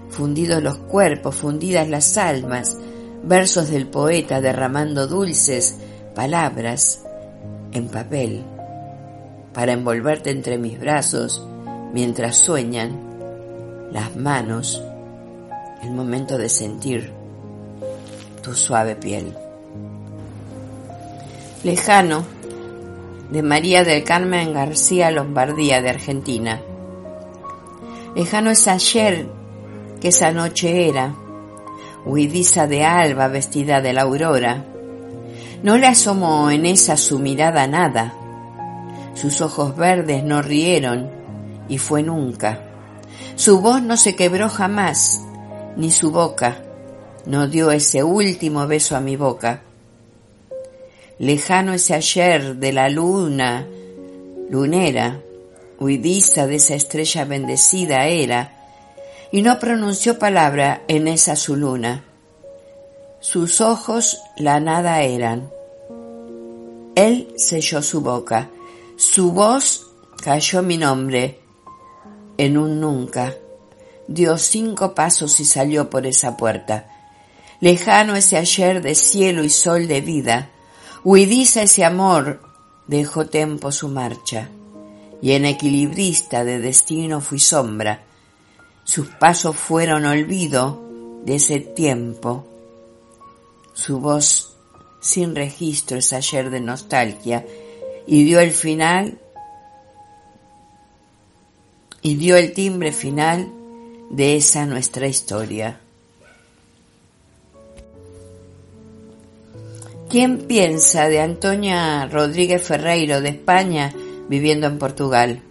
Fundidos 0.10 0.64
los 0.64 0.78
cuerpos, 0.78 1.36
fundidas 1.36 1.88
las 1.90 2.18
almas, 2.18 2.78
versos 3.24 3.70
del 3.70 3.88
poeta 3.88 4.42
derramando 4.42 5.08
dulces 5.08 5.78
palabras 6.14 7.04
en 7.72 7.88
papel 7.90 8.44
para 9.54 9.74
envolverte 9.74 10.32
entre 10.32 10.58
mis 10.58 10.80
brazos 10.80 11.46
mientras 11.94 12.38
sueñan 12.38 13.00
las 13.92 14.16
manos, 14.16 14.82
el 15.82 15.92
momento 15.92 16.38
de 16.38 16.50
sentir 16.50 17.14
tu 18.42 18.54
suave 18.54 18.96
piel. 18.96 19.34
Lejano, 21.64 22.35
de 23.30 23.44
María 23.44 23.84
del 23.84 24.04
Carmen 24.04 24.54
García 24.54 25.12
Lombardía 25.12 25.82
de 25.82 25.90
Argentina. 25.90 26.62
Lejano 28.16 28.52
es 28.52 28.68
ayer 28.68 29.28
que 30.00 30.10
esa 30.10 30.32
noche 30.32 30.88
era, 30.88 31.16
huidiza 32.06 32.68
de 32.68 32.84
alba 32.84 33.28
vestida 33.28 33.82
de 33.82 33.94
la 33.94 34.04
aurora. 34.04 34.66
No 35.64 35.78
le 35.78 35.88
asomó 35.88 36.52
en 36.52 36.66
esa 36.66 36.98
su 36.98 37.20
mirada 37.20 37.68
nada. 37.68 38.14
Sus 39.16 39.42
ojos 39.42 39.76
verdes 39.76 40.24
no 40.24 40.42
rieron 40.42 41.10
y 41.68 41.78
fue 41.78 42.04
nunca. 42.04 42.60
Su 43.36 43.62
voz 43.62 43.82
no 43.82 43.98
se 43.98 44.16
quebró 44.16 44.50
jamás, 44.50 45.22
ni 45.76 45.92
su 45.92 46.12
boca 46.12 46.62
no 47.26 47.48
dio 47.48 47.72
ese 47.72 48.04
último 48.04 48.68
beso 48.68 48.96
a 48.96 49.02
mi 49.02 49.16
boca. 49.16 49.62
Lejano 51.18 51.74
ese 51.74 51.94
ayer 51.94 52.56
de 52.56 52.74
la 52.74 52.90
luna 52.90 53.68
lunera, 54.50 55.22
huidiza 55.80 56.48
de 56.48 56.56
esa 56.56 56.76
estrella 56.76 57.26
bendecida 57.26 58.08
era, 58.08 58.52
y 59.32 59.42
no 59.42 59.60
pronunció 59.60 60.20
palabra 60.20 60.84
en 60.88 61.08
esa 61.08 61.36
su 61.36 61.56
luna. 61.56 62.04
Sus 63.20 63.60
ojos 63.60 64.20
la 64.38 64.60
nada 64.60 65.02
eran. 65.02 65.50
Él 66.96 67.34
selló 67.38 67.82
su 67.82 68.02
boca, 68.02 68.50
su 68.98 69.32
voz 69.32 69.88
cayó 70.24 70.62
mi 70.62 70.78
nombre 70.78 71.40
en 72.38 72.58
un 72.58 72.80
nunca. 72.80 73.34
Dio 74.08 74.38
cinco 74.38 74.94
pasos 74.94 75.40
y 75.40 75.46
salió 75.46 75.90
por 75.90 76.06
esa 76.06 76.38
puerta. 76.38 76.88
Lejano 77.60 78.16
ese 78.16 78.38
ayer 78.38 78.82
de 78.82 78.96
cielo 78.96 79.44
y 79.44 79.50
sol 79.50 79.88
de 79.88 80.02
vida, 80.02 80.50
huidiza 81.06 81.62
ese 81.62 81.86
amor, 81.86 82.42
dejó 82.88 83.28
tiempo 83.28 83.72
su 83.72 83.90
marcha, 83.90 84.50
y 85.22 85.34
en 85.34 85.46
equilibrista 85.46 86.44
de 86.44 86.58
destino 86.60 87.22
fui 87.22 87.40
sombra, 87.40 88.04
sus 88.84 89.10
pasos 89.10 89.56
fueron 89.56 90.06
olvido 90.06 90.82
de 91.24 91.36
ese 91.36 91.60
tiempo. 91.60 92.48
Su 93.74 94.00
voz 94.00 94.56
sin 95.00 95.36
registro 95.36 95.98
es 95.98 96.12
ayer 96.12 96.50
de 96.50 96.60
nostalgia 96.60 97.46
y 98.08 98.24
dio 98.24 98.40
el 98.40 98.52
final 98.52 99.20
y 102.02 102.16
dio 102.16 102.36
el 102.36 102.54
timbre 102.54 102.92
final 102.92 103.52
de 104.10 104.38
esa 104.38 104.66
nuestra 104.66 105.08
historia. 105.08 105.82
¿Quién 110.10 110.38
piensa 110.38 111.10
de 111.10 111.20
Antonia 111.20 112.06
Rodríguez 112.06 112.62
Ferreiro 112.62 113.22
de 113.22 113.30
España 113.30 113.92
viviendo 114.30 114.68
en 114.68 114.78
Portugal? 114.78 115.42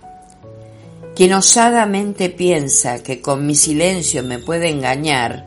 Quien 1.17 1.33
osadamente 1.33 2.31
piensa 2.31 3.03
que 3.03 3.21
con 3.21 3.47
mi 3.47 3.57
silencio 3.57 4.23
me 4.23 4.39
puede 4.39 4.71
engañar, 4.71 5.47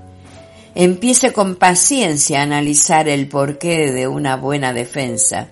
empiece 0.75 1.31
con 1.31 1.55
paciencia 1.55 2.39
a 2.39 2.43
analizar 2.43 3.07
el 3.07 3.29
porqué 3.29 3.93
de 3.93 4.09
una 4.09 4.35
buena 4.35 4.73
defensa. 4.73 5.51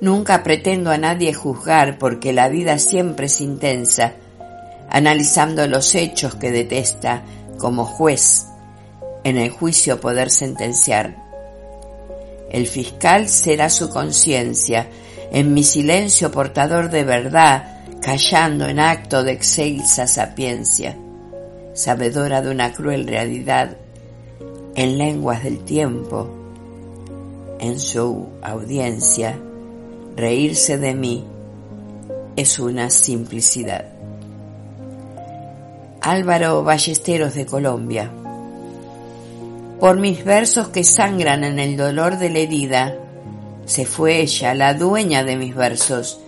Nunca 0.00 0.44
pretendo 0.44 0.92
a 0.92 0.98
nadie 0.98 1.34
juzgar 1.34 1.98
porque 1.98 2.32
la 2.32 2.48
vida 2.48 2.78
siempre 2.78 3.26
es 3.26 3.40
intensa, 3.40 4.14
analizando 4.88 5.66
los 5.66 5.96
hechos 5.96 6.36
que 6.36 6.52
detesta 6.52 7.24
como 7.58 7.84
juez, 7.84 8.46
en 9.24 9.36
el 9.36 9.50
juicio 9.50 10.00
poder 10.00 10.30
sentenciar. 10.30 11.21
El 12.52 12.66
fiscal 12.66 13.28
será 13.30 13.70
su 13.70 13.88
conciencia, 13.88 14.88
en 15.32 15.54
mi 15.54 15.64
silencio 15.64 16.30
portador 16.30 16.90
de 16.90 17.02
verdad, 17.02 17.80
callando 18.02 18.68
en 18.68 18.78
acto 18.78 19.24
de 19.24 19.32
excelsa 19.32 20.06
sapiencia, 20.06 20.94
sabedora 21.72 22.42
de 22.42 22.50
una 22.50 22.74
cruel 22.74 23.06
realidad, 23.06 23.78
en 24.74 24.98
lenguas 24.98 25.42
del 25.42 25.64
tiempo, 25.64 26.28
en 27.58 27.80
su 27.80 28.28
audiencia, 28.42 29.38
reírse 30.14 30.76
de 30.76 30.94
mí 30.94 31.24
es 32.36 32.58
una 32.58 32.90
simplicidad. 32.90 33.86
Álvaro 36.02 36.64
Ballesteros 36.64 37.34
de 37.34 37.46
Colombia. 37.46 38.10
Por 39.82 39.98
mis 39.98 40.24
versos 40.24 40.68
que 40.68 40.84
sangran 40.84 41.42
en 41.42 41.58
el 41.58 41.76
dolor 41.76 42.16
de 42.16 42.30
la 42.30 42.38
herida, 42.38 42.94
se 43.64 43.84
fue 43.84 44.20
ella, 44.20 44.54
la 44.54 44.74
dueña 44.74 45.24
de 45.24 45.36
mis 45.36 45.56
versos, 45.56 46.20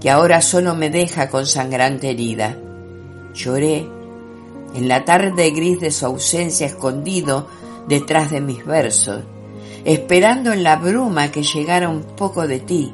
que 0.00 0.08
ahora 0.08 0.40
solo 0.40 0.74
me 0.74 0.88
deja 0.88 1.28
con 1.28 1.44
sangrante 1.44 2.08
herida. 2.08 2.56
Lloré 3.34 3.86
en 4.74 4.88
la 4.88 5.04
tarde 5.04 5.50
gris 5.50 5.80
de 5.80 5.90
su 5.90 6.06
ausencia 6.06 6.66
escondido 6.66 7.46
detrás 7.88 8.30
de 8.30 8.40
mis 8.40 8.64
versos, 8.64 9.22
esperando 9.84 10.54
en 10.54 10.62
la 10.62 10.76
bruma 10.76 11.30
que 11.30 11.42
llegara 11.42 11.90
un 11.90 12.04
poco 12.04 12.46
de 12.46 12.60
ti. 12.60 12.90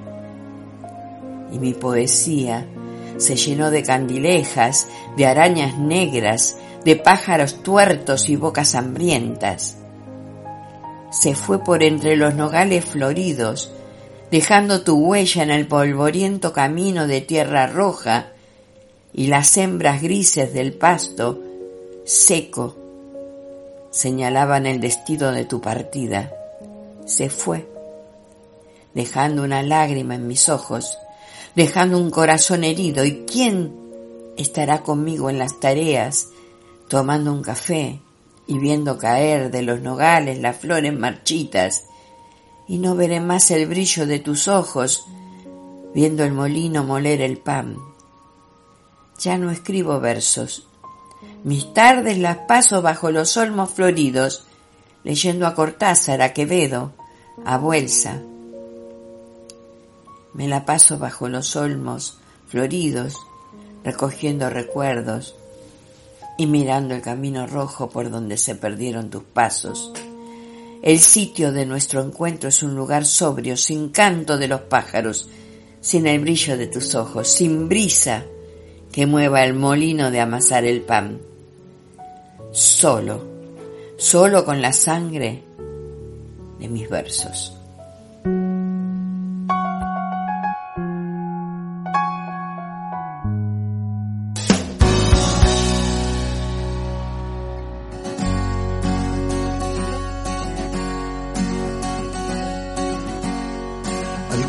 Y 1.53 1.61
mi 1.61 1.73
poesía 1.73 2.67
se 3.17 3.37
llenó 3.37 3.71
de 3.71 3.85
candilejas, 3.85 4.89
de 5.17 5.27
arañas 5.27 5.79
negras, 5.79 6.57
de 6.85 6.97
pájaros 6.97 7.63
tuertos 7.63 8.29
y 8.29 8.35
bocas 8.35 8.75
hambrientas. 8.75 9.77
Se 11.11 11.35
fue 11.35 11.63
por 11.65 11.83
entre 11.83 12.17
los 12.17 12.35
nogales 12.35 12.85
floridos, 12.85 13.73
dejando 14.31 14.83
tu 14.83 14.97
huella 14.97 15.43
en 15.43 15.51
el 15.51 15.67
polvoriento 15.67 16.53
camino 16.53 17.07
de 17.07 17.21
tierra 17.21 17.67
roja 17.67 18.33
y 19.13 19.27
las 19.27 19.57
hembras 19.57 20.03
grises 20.03 20.55
del 20.55 20.73
pasto 20.73 21.41
seco 22.05 22.77
señalaban 23.91 24.67
el 24.67 24.81
destino 24.81 25.33
de 25.33 25.45
tu 25.45 25.61
partida. 25.61 26.33
Se 27.07 27.29
fue, 27.29 27.69
dejando 28.95 29.43
una 29.43 29.63
lágrima 29.63 30.15
en 30.15 30.29
mis 30.29 30.49
ojos, 30.49 30.97
dejando 31.57 31.99
un 31.99 32.11
corazón 32.11 32.63
herido. 32.63 33.05
¿Y 33.05 33.25
quién 33.27 33.75
estará 34.37 34.83
conmigo 34.83 35.29
en 35.29 35.39
las 35.39 35.59
tareas, 35.59 36.29
tomando 36.89 37.33
un 37.33 37.43
café 37.43 38.01
y 38.51 38.59
viendo 38.59 38.99
caer 38.99 39.53
de 39.53 39.63
los 39.63 39.81
nogales 39.81 40.41
las 40.41 40.57
flores 40.57 40.93
marchitas 40.93 41.85
y 42.67 42.79
no 42.79 42.97
veré 42.97 43.21
más 43.21 43.53
el 43.53 43.69
brillo 43.69 44.09
de 44.09 44.19
tus 44.19 44.49
ojos 44.49 45.07
viendo 45.95 46.25
el 46.25 46.33
molino 46.33 46.83
moler 46.83 47.21
el 47.21 47.39
pan. 47.39 47.77
Ya 49.21 49.39
no 49.39 49.53
escribo 49.53 50.01
versos. 50.01 50.67
Mis 51.45 51.73
tardes 51.73 52.19
las 52.19 52.39
paso 52.49 52.83
bajo 52.83 53.13
los 53.13 53.37
olmos 53.37 53.71
floridos, 53.71 54.47
leyendo 55.05 55.47
a 55.47 55.55
Cortázar, 55.55 56.21
a 56.21 56.33
Quevedo, 56.33 56.93
a 57.45 57.57
Buelsa. 57.57 58.21
Me 60.35 60.49
la 60.49 60.65
paso 60.65 60.99
bajo 60.99 61.29
los 61.29 61.55
olmos 61.55 62.19
floridos, 62.49 63.15
recogiendo 63.85 64.51
recuerdos 64.51 65.37
y 66.41 66.47
mirando 66.47 66.95
el 66.95 67.03
camino 67.03 67.47
rojo 67.47 67.91
por 67.91 68.11
donde 68.11 68.39
se 68.39 68.55
perdieron 68.55 69.11
tus 69.11 69.25
pasos. 69.25 69.93
El 70.83 70.99
sitio 70.99 71.53
de 71.53 71.67
nuestro 71.67 72.01
encuentro 72.01 72.49
es 72.49 72.63
un 72.63 72.75
lugar 72.75 73.05
sobrio, 73.05 73.59
sin 73.59 73.91
canto 73.91 74.39
de 74.39 74.49
los 74.49 74.63
pájaros, 74.63 75.29
sin 75.83 76.07
el 76.07 76.19
brillo 76.21 76.57
de 76.57 76.67
tus 76.67 76.95
ojos, 76.95 77.29
sin 77.29 77.69
brisa 77.69 78.25
que 78.91 79.05
mueva 79.05 79.45
el 79.45 79.53
molino 79.53 80.11
de 80.11 80.21
amasar 80.21 80.65
el 80.65 80.81
pan. 80.81 81.21
Solo, 82.53 83.23
solo 83.99 84.43
con 84.47 84.63
la 84.63 84.73
sangre 84.73 85.43
de 86.59 86.69
mis 86.69 86.89
versos. 86.89 87.60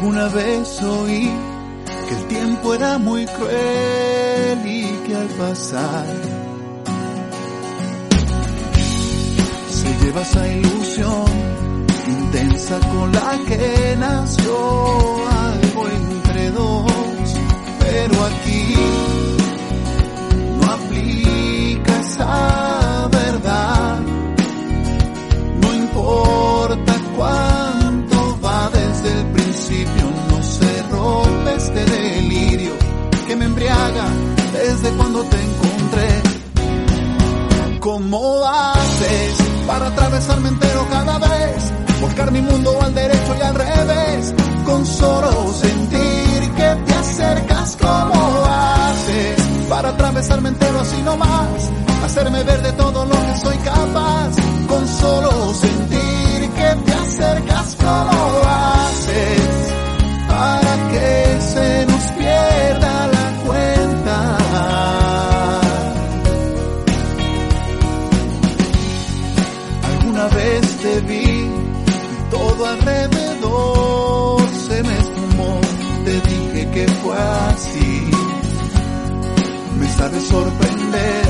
Una 0.03 0.27
vez 0.29 0.81
oí 0.81 1.29
que 2.07 2.15
el 2.15 2.27
tiempo 2.27 2.73
era 2.73 2.97
muy 2.97 3.23
cruel 3.25 4.59
y 4.65 4.83
que 5.05 5.15
al 5.15 5.27
pasar 5.27 6.05
se 9.69 10.03
lleva 10.03 10.21
esa 10.21 10.47
ilusión 10.47 11.25
intensa 12.07 12.79
con 12.79 13.11
la 13.11 13.39
que 13.47 13.95
nació 13.99 14.57
algo 15.29 15.87
entre 15.87 16.51
dos, 16.51 17.35
pero 17.79 18.25
aquí 18.25 18.75
no 20.59 20.71
aplica 20.71 21.99
esa 21.99 23.07
verdad, 23.11 23.99
no 25.61 25.75
importa 25.75 26.40
¿Cómo 38.11 38.45
haces 38.45 39.37
para 39.65 39.87
atravesarme 39.87 40.49
entero 40.49 40.85
cada 40.89 41.17
vez? 41.17 41.71
Buscar 42.01 42.29
mi 42.29 42.41
mundo 42.41 42.77
al 42.81 42.93
derecho 42.93 43.35
y 43.39 43.41
al 43.41 43.55
revés. 43.55 44.33
Con 44.65 44.85
solo 44.85 45.31
sentir 45.53 46.51
que 46.57 46.75
te 46.87 46.93
acercas, 46.93 47.77
¿cómo 47.79 48.43
haces 48.45 49.41
para 49.69 49.89
atravesarme 49.91 50.49
entero 50.49 50.81
así 50.81 51.01
nomás? 51.03 51.71
Hacerme 52.03 52.43
ver 52.43 52.61
de 52.61 52.73
todo 52.73 53.05
lo 53.05 53.15
que 53.15 53.37
soy 53.37 53.57
capaz. 53.59 54.35
Con 54.67 54.87
solo 54.89 55.53
sentir 55.53 55.70
sorprender, 80.21 81.25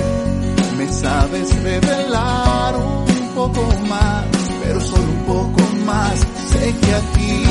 me 0.78 0.88
sabes 0.88 1.64
revelar 1.64 2.76
un 2.76 3.30
poco 3.36 3.62
más, 3.88 4.26
pero 4.64 4.82
solo 4.82 5.04
un 5.04 5.26
poco 5.26 5.62
más. 5.86 6.20
Sé 6.52 6.76
que 6.82 6.96
aquí 6.96 7.44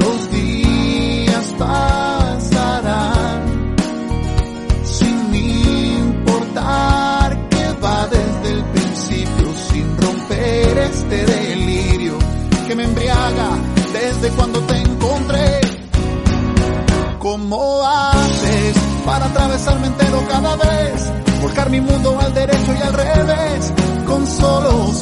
los 0.00 0.30
días 0.30 1.54
pasarán 1.58 3.42
sin 4.84 5.34
importar 5.34 7.48
que 7.48 7.72
va 7.84 8.06
desde 8.06 8.50
el 8.56 8.64
principio 8.64 9.54
sin 9.70 9.96
romper 9.98 10.78
este 10.78 11.26
delirio 11.26 12.18
que 12.66 12.74
me 12.74 12.84
embriaga 12.84 13.50
desde 13.92 14.30
cuando 14.30 14.60
te 14.60 14.78
encontré. 14.78 15.60
¿Cómo 17.18 17.86
haces 17.86 18.79
para 19.04 19.26
atravesarme 19.26 19.86
entero 19.86 20.22
cada 20.28 20.56
vez? 20.56 21.12
Volcar 21.40 21.70
mi 21.70 21.80
mundo 21.80 22.18
al 22.20 22.34
derecho 22.34 22.74
y 22.78 22.82
al 22.82 22.92
revés. 22.92 23.72
Con 24.06 24.26
solo 24.26 24.92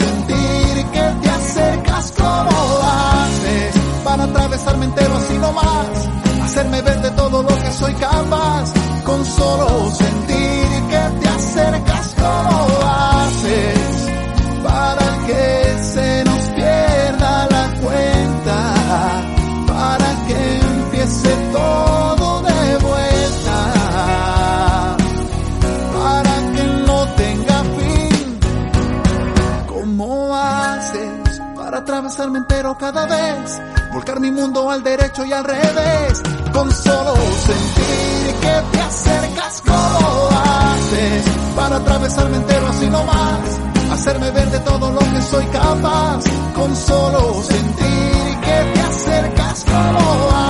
cada 32.93 33.05
vez? 33.05 33.61
Volcar 33.93 34.19
mi 34.19 34.31
mundo 34.31 34.71
al 34.71 34.83
derecho 34.83 35.23
y 35.25 35.33
al 35.33 35.45
revés. 35.45 36.23
Con 36.53 36.71
solo 36.73 37.15
sentir 37.15 38.35
que 38.41 38.55
te 38.73 38.81
acercas, 38.81 39.63
¿cómo 39.67 40.29
haces 40.33 41.25
para 41.55 41.77
atravesarme 41.77 42.37
entero 42.39 42.67
así 42.69 42.87
nomás? 42.89 43.61
Hacerme 43.93 44.31
ver 44.31 44.51
de 44.51 44.61
todo 44.61 44.91
lo 44.91 45.01
que 45.01 45.23
soy 45.23 45.45
capaz. 45.47 46.25
Con 46.55 46.75
solo 46.75 47.43
sentir 47.43 48.41
que 48.47 48.59
te 48.75 48.81
acercas, 48.81 49.65
¿cómo 49.65 50.31
haces? 50.31 50.48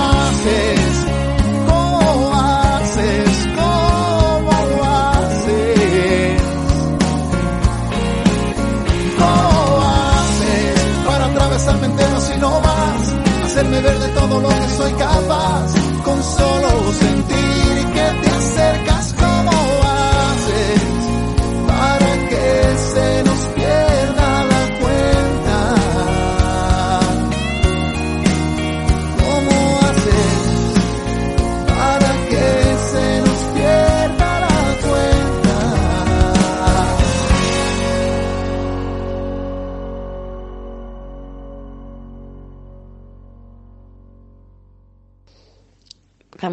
Hacerme 13.69 13.87
ver 13.87 13.99
de 13.99 14.07
todo 14.19 14.41
lo 14.41 14.49
que 14.49 14.67
soy 14.77 14.91
capaz. 14.93 15.78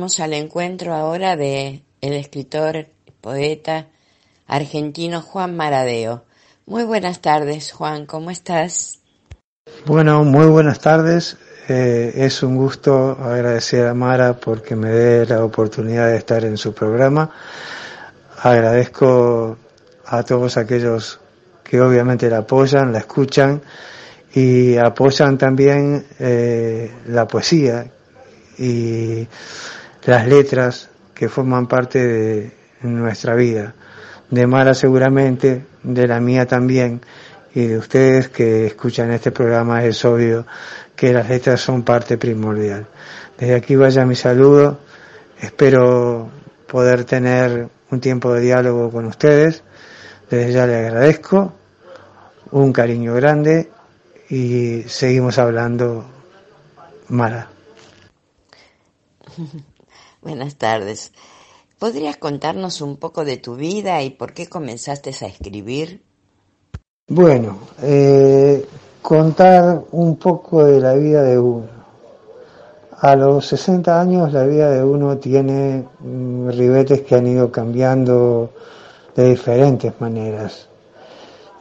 Al 0.07 0.35
encuentro 0.35 0.95
ahora 0.95 1.37
de 1.37 1.83
el 2.01 2.13
escritor, 2.13 2.87
poeta 3.21 3.89
argentino 4.47 5.21
Juan 5.21 5.57
Maradeo. 5.57 6.25
Muy 6.65 6.85
buenas 6.85 7.21
tardes, 7.21 7.73
Juan, 7.73 8.07
¿cómo 8.07 8.31
estás? 8.31 9.01
Bueno, 9.85 10.23
muy 10.23 10.47
buenas 10.47 10.79
tardes. 10.79 11.37
Eh, 11.69 12.13
es 12.15 12.45
un 12.45 12.57
gusto 12.57 13.19
agradecer 13.21 13.85
a 13.89 13.95
Mara 13.95 14.35
porque 14.35 14.77
me 14.77 14.91
dé 14.91 15.27
la 15.27 15.45
oportunidad 15.45 16.07
de 16.07 16.19
estar 16.19 16.45
en 16.45 16.57
su 16.57 16.73
programa. 16.73 17.29
Agradezco 18.41 19.59
a 20.05 20.23
todos 20.23 20.57
aquellos 20.57 21.19
que 21.65 21.81
obviamente 21.81 22.31
la 22.31 22.39
apoyan, 22.39 22.93
la 22.93 23.01
escuchan 23.01 23.61
y 24.33 24.77
apoyan 24.77 25.37
también 25.37 26.07
eh, 26.21 26.93
la 27.07 27.27
poesía 27.27 27.91
y 28.57 29.27
las 30.07 30.27
letras 30.27 30.89
que 31.15 31.29
forman 31.29 31.67
parte 31.67 32.07
de 32.07 32.53
nuestra 32.83 33.35
vida. 33.35 33.75
De 34.31 34.47
Mara 34.47 34.73
seguramente, 34.75 35.67
de 35.83 36.07
la 36.07 36.21
mía 36.21 36.47
también 36.47 37.01
y 37.55 37.67
de 37.67 37.79
ustedes 37.79 38.29
que 38.29 38.67
escuchan 38.67 39.11
este 39.11 39.33
programa 39.33 39.85
es 39.85 40.05
obvio 40.05 40.47
que 40.95 41.13
las 41.13 41.29
letras 41.29 41.61
son 41.61 41.83
parte 41.83 42.19
primordial. 42.19 42.87
Desde 43.37 43.55
aquí 43.55 43.77
vaya 43.77 44.07
mi 44.07 44.15
saludo, 44.15 44.79
espero 45.41 46.29
poder 46.67 47.05
tener 47.05 47.69
un 47.91 48.01
tiempo 48.01 48.33
de 48.33 48.43
diálogo 48.43 48.91
con 48.91 49.07
ustedes, 49.07 49.63
desde 50.31 50.53
ya 50.53 50.67
le 50.67 50.77
agradezco, 50.77 51.53
un 52.53 52.73
cariño 52.73 53.15
grande 53.15 53.71
y 54.29 54.83
seguimos 54.83 55.39
hablando, 55.39 56.05
Mara. 57.09 57.49
Buenas 60.27 60.57
tardes. 60.57 61.13
¿Podrías 61.79 62.17
contarnos 62.17 62.81
un 62.81 62.97
poco 62.97 63.25
de 63.25 63.37
tu 63.37 63.55
vida 63.55 64.03
y 64.03 64.11
por 64.11 64.33
qué 64.33 64.49
comenzaste 64.49 65.11
a 65.11 65.29
escribir? 65.29 66.03
Bueno, 67.07 67.59
eh, 67.81 68.67
contar 69.01 69.85
un 69.93 70.17
poco 70.17 70.65
de 70.65 70.81
la 70.81 70.95
vida 70.95 71.23
de 71.23 71.39
uno. 71.39 71.69
A 72.99 73.15
los 73.15 73.47
60 73.47 74.01
años 74.01 74.33
la 74.33 74.43
vida 74.43 74.69
de 74.73 74.83
uno 74.83 75.17
tiene 75.19 75.87
mm, 76.01 76.49
ribetes 76.49 77.03
que 77.03 77.15
han 77.15 77.29
ido 77.29 77.53
cambiando 77.53 78.51
de 79.15 79.31
diferentes 79.31 79.93
maneras. 80.01 80.69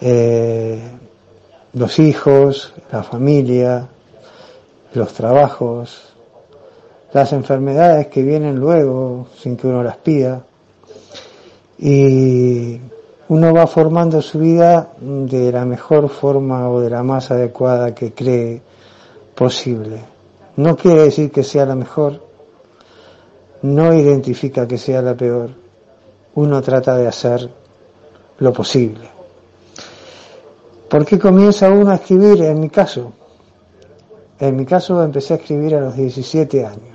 Eh, 0.01 0.81
los 1.73 1.99
hijos, 1.99 2.73
la 2.91 3.03
familia, 3.03 3.87
los 4.95 5.13
trabajos, 5.13 6.14
las 7.15 7.31
enfermedades 7.31 8.07
que 8.07 8.21
vienen 8.23 8.57
luego 8.57 9.27
sin 9.41 9.55
que 9.55 9.67
uno 9.67 9.81
las 9.81 9.95
pida. 9.95 10.43
Y 11.77 12.77
uno 13.29 13.53
va 13.53 13.67
formando 13.67 14.21
su 14.21 14.39
vida 14.39 14.89
de 14.99 15.49
la 15.49 15.63
mejor 15.63 16.09
forma 16.09 16.69
o 16.69 16.81
de 16.81 16.89
la 16.89 17.03
más 17.03 17.31
adecuada 17.31 17.95
que 17.95 18.11
cree 18.11 18.61
posible. 19.33 20.01
No 20.57 20.75
quiere 20.75 21.03
decir 21.03 21.31
que 21.31 21.45
sea 21.45 21.65
la 21.65 21.75
mejor, 21.75 22.21
no 23.61 23.93
identifica 23.93 24.67
que 24.67 24.77
sea 24.77 25.01
la 25.01 25.15
peor, 25.15 25.51
uno 26.35 26.61
trata 26.61 26.97
de 26.97 27.07
hacer 27.07 27.49
lo 28.39 28.51
posible. 28.51 29.07
¿Por 30.89 31.05
qué 31.05 31.17
comienza 31.17 31.69
uno 31.69 31.91
a 31.91 31.95
escribir? 31.95 32.43
En 32.43 32.59
mi 32.59 32.69
caso, 32.69 33.13
en 34.37 34.57
mi 34.57 34.65
caso 34.65 35.01
empecé 35.01 35.35
a 35.35 35.37
escribir 35.37 35.75
a 35.75 35.79
los 35.79 35.95
17 35.95 36.65
años, 36.65 36.94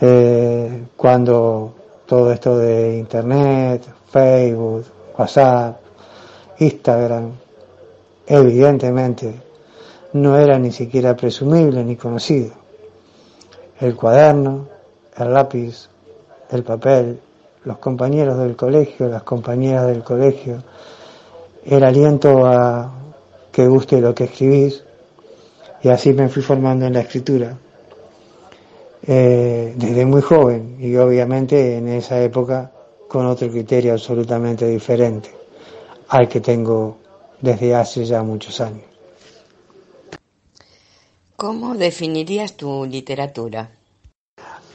eh, 0.00 0.84
cuando 0.96 1.74
todo 2.06 2.32
esto 2.32 2.58
de 2.58 2.96
Internet, 2.98 3.82
Facebook, 4.10 4.84
WhatsApp, 5.16 5.80
Instagram, 6.58 7.32
evidentemente 8.26 9.34
no 10.12 10.38
era 10.38 10.58
ni 10.58 10.72
siquiera 10.72 11.14
presumible 11.16 11.84
ni 11.84 11.96
conocido. 11.96 12.52
El 13.80 13.94
cuaderno, 13.94 14.68
el 15.16 15.32
lápiz, 15.32 15.88
el 16.50 16.62
papel, 16.62 17.20
los 17.64 17.78
compañeros 17.78 18.38
del 18.38 18.56
colegio, 18.56 19.08
las 19.08 19.22
compañeras 19.22 19.86
del 19.86 20.02
colegio, 20.02 20.62
el 21.64 21.84
aliento 21.84 22.46
a 22.46 22.92
que 23.52 23.66
guste 23.66 24.00
lo 24.00 24.14
que 24.14 24.24
escribís, 24.24 24.84
y 25.82 25.88
así 25.88 26.12
me 26.12 26.28
fui 26.28 26.42
formando 26.42 26.86
en 26.86 26.94
la 26.94 27.00
escritura. 27.00 27.56
Eh, 29.10 29.72
desde 29.74 30.04
muy 30.04 30.20
joven 30.20 30.76
y 30.78 30.94
obviamente 30.96 31.78
en 31.78 31.88
esa 31.88 32.20
época 32.20 32.70
con 33.08 33.24
otro 33.24 33.48
criterio 33.48 33.94
absolutamente 33.94 34.66
diferente 34.66 35.30
al 36.08 36.28
que 36.28 36.42
tengo 36.42 36.98
desde 37.40 37.74
hace 37.74 38.04
ya 38.04 38.22
muchos 38.22 38.60
años. 38.60 38.82
¿Cómo 41.36 41.74
definirías 41.74 42.54
tu 42.54 42.84
literatura? 42.84 43.70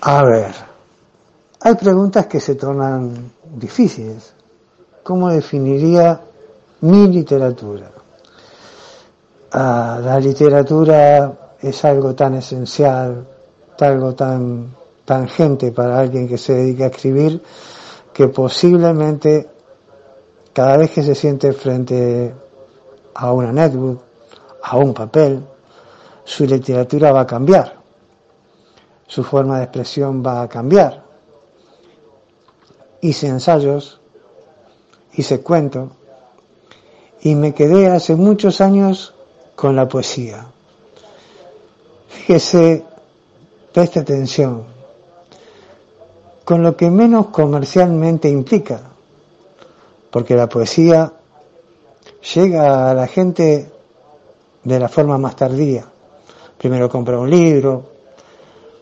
A 0.01 0.23
ver, 0.23 0.51
hay 1.59 1.75
preguntas 1.75 2.25
que 2.25 2.39
se 2.39 2.55
tornan 2.55 3.34
difíciles. 3.53 4.34
¿Cómo 5.03 5.29
definiría 5.29 6.19
mi 6.81 7.07
literatura? 7.07 7.91
Ah, 9.51 9.99
la 10.03 10.19
literatura 10.19 11.53
es 11.61 11.86
algo 11.86 12.15
tan 12.15 12.34
esencial, 12.34 13.27
algo 13.80 14.13
tan 14.13 14.76
tangente 15.05 15.71
para 15.71 15.99
alguien 15.99 16.28
que 16.28 16.38
se 16.38 16.53
dedica 16.53 16.86
a 16.86 16.88
escribir, 16.88 17.41
que 18.13 18.28
posiblemente 18.28 19.49
cada 20.53 20.78
vez 20.78 20.91
que 20.91 21.03
se 21.03 21.15
siente 21.15 21.51
frente 21.53 22.34
a 23.15 23.32
una 23.32 23.51
netbook, 23.51 24.01
a 24.61 24.78
un 24.78 24.93
papel, 24.93 25.43
su 26.24 26.45
literatura 26.45 27.11
va 27.11 27.21
a 27.21 27.28
cambiar, 27.28 27.76
su 29.07 29.24
forma 29.24 29.57
de 29.57 29.63
expresión 29.63 30.24
va 30.26 30.43
a 30.43 30.47
cambiar. 30.47 31.03
Hice 33.01 33.28
ensayos, 33.28 33.99
hice 35.15 35.41
cuento, 35.41 35.91
y 37.21 37.36
me 37.36 37.53
quedé 37.53 37.88
hace 37.88 38.15
muchos 38.15 38.61
años 38.61 39.13
con 39.55 39.76
la 39.76 39.88
poesía. 39.88 40.45
Fíjese, 42.07 42.86
preste 43.74 43.99
atención, 43.99 44.63
con 46.45 46.61
lo 46.61 46.78
que 46.78 46.89
menos 46.89 47.28
comercialmente 47.28 48.30
implica, 48.30 48.82
porque 50.11 50.36
la 50.36 50.47
poesía 50.47 51.11
llega 52.34 52.91
a 52.91 52.93
la 52.93 53.07
gente 53.07 53.71
de 54.63 54.80
la 54.80 54.88
forma 54.88 55.17
más 55.17 55.36
tardía 55.36 55.88
primero 56.63 56.88
compra 56.88 57.19
un 57.19 57.30
libro 57.30 57.84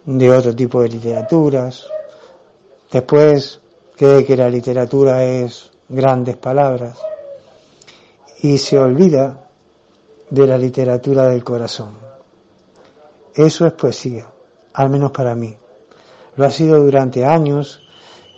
de 0.05 0.31
otro 0.31 0.55
tipo 0.55 0.83
de 0.83 0.89
literaturas, 0.89 1.87
después 2.91 3.59
cree 3.95 4.23
que 4.23 4.37
la 4.37 4.47
literatura 4.47 5.23
es 5.23 5.71
grandes 5.89 6.37
palabras 6.37 6.99
y 8.43 8.59
se 8.59 8.77
olvida 8.77 9.47
de 10.29 10.45
la 10.45 10.59
literatura 10.59 11.27
del 11.27 11.43
corazón. 11.43 11.93
Eso 13.33 13.65
es 13.65 13.73
poesía, 13.73 14.27
al 14.73 14.89
menos 14.89 15.11
para 15.11 15.35
mí. 15.35 15.55
Lo 16.35 16.45
ha 16.45 16.51
sido 16.51 16.83
durante 16.83 17.25
años. 17.25 17.81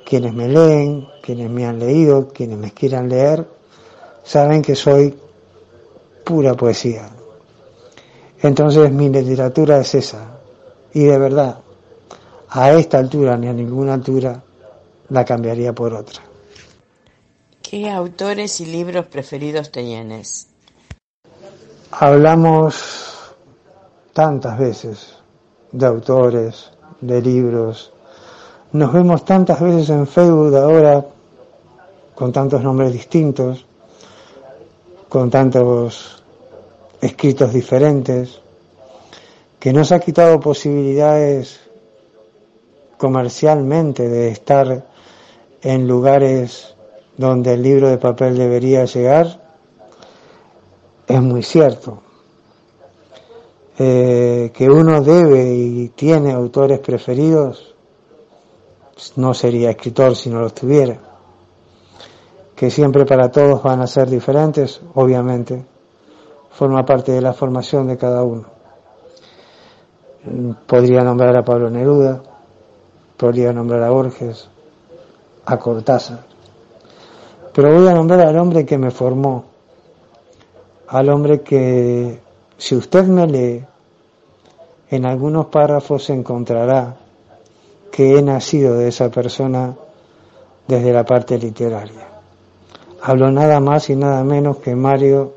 Quienes 0.06 0.34
me 0.34 0.48
leen, 0.48 1.08
quienes 1.22 1.50
me 1.50 1.66
han 1.66 1.80
leído, 1.80 2.28
quienes 2.28 2.58
me 2.58 2.72
quieran 2.72 3.08
leer, 3.08 3.48
saben 4.24 4.62
que 4.62 4.76
soy 4.76 5.18
pura 6.26 6.56
poesía. 6.56 7.10
Entonces 8.42 8.92
mi 8.92 9.10
literatura 9.10 9.80
es 9.80 9.96
esa. 9.96 10.40
Y 10.94 11.06
de 11.06 11.18
verdad, 11.18 11.60
a 12.50 12.72
esta 12.74 13.00
altura 13.00 13.38
ni 13.38 13.48
a 13.48 13.54
ninguna 13.54 13.94
altura 13.94 14.44
la 15.10 15.24
cambiaría 15.24 15.74
por 15.74 15.94
otra. 15.94 16.22
¿Qué 17.62 17.90
autores 17.90 18.60
y 18.60 18.66
libros 18.66 19.06
preferidos 19.08 19.72
tienes? 19.72 20.48
Hablamos 21.92 23.34
tantas 24.14 24.60
veces 24.60 25.23
de 25.74 25.86
autores, 25.86 26.72
de 27.02 27.22
libros. 27.22 27.92
Nos 28.72 28.94
vemos 28.94 29.26
tantas 29.26 29.60
veces 29.60 29.90
en 29.90 30.08
Facebook 30.08 30.56
ahora 30.56 31.06
con 32.16 32.32
tantos 32.32 32.64
nombres 32.64 32.94
distintos, 32.94 33.66
con 35.10 35.30
tantos 35.30 36.24
escritos 37.02 37.52
diferentes, 37.52 38.40
que 39.60 39.74
nos 39.74 39.92
ha 39.92 40.00
quitado 40.00 40.40
posibilidades 40.40 41.60
comercialmente 42.98 44.08
de 44.08 44.30
estar 44.30 44.86
en 45.62 45.88
lugares 45.88 46.76
donde 47.18 47.54
el 47.54 47.64
libro 47.64 47.90
de 47.90 47.98
papel 47.98 48.38
debería 48.38 48.86
llegar, 48.86 49.42
es 51.08 51.22
muy 51.22 51.44
cierto. 51.44 52.02
Eh, 53.80 54.52
que 54.54 54.70
uno 54.70 55.02
debe 55.02 55.54
y 55.54 55.90
tiene 55.90 56.32
autores 56.32 56.80
preferidos, 56.80 57.74
no 59.16 59.34
sería 59.34 59.72
escritor 59.72 60.16
si 60.16 60.30
no 60.30 60.42
los 60.42 60.54
tuviera. 60.54 61.00
Que 62.56 62.70
siempre 62.70 63.06
para 63.06 63.32
todos 63.32 63.64
van 63.64 63.82
a 63.82 63.88
ser 63.88 64.10
diferentes, 64.10 64.80
obviamente 64.94 65.66
forma 66.54 66.86
parte 66.86 67.12
de 67.12 67.22
la 67.22 67.34
formación 67.34 67.88
de 67.88 67.98
cada 67.98 68.24
uno. 68.24 68.46
Podría 70.68 71.04
nombrar 71.04 71.36
a 71.38 71.44
Pablo 71.44 71.70
Neruda, 71.70 72.22
podría 73.18 73.52
nombrar 73.52 73.84
a 73.84 73.90
Borges, 73.90 74.48
a 75.46 75.58
Cortázar, 75.58 76.20
pero 77.54 77.74
voy 77.74 77.88
a 77.88 77.94
nombrar 77.94 78.22
al 78.22 78.38
hombre 78.38 78.66
que 78.66 78.78
me 78.78 78.92
formó, 78.92 79.46
al 80.88 81.10
hombre 81.10 81.42
que, 81.42 82.22
si 82.64 82.78
usted 82.78 83.04
me 83.08 83.28
lee, 83.28 83.66
en 84.90 85.06
algunos 85.06 85.48
párrafos 85.48 86.10
encontrará 86.10 86.96
que 87.92 88.18
he 88.18 88.22
nacido 88.22 88.76
de 88.78 88.88
esa 88.88 89.12
persona 89.12 89.76
desde 90.66 90.94
la 90.94 91.04
parte 91.04 91.38
literaria. 91.38 92.08
Hablo 93.02 93.30
nada 93.32 93.60
más 93.60 93.90
y 93.90 93.98
nada 93.98 94.24
menos 94.24 94.60
que 94.60 94.78
Mario 94.78 95.34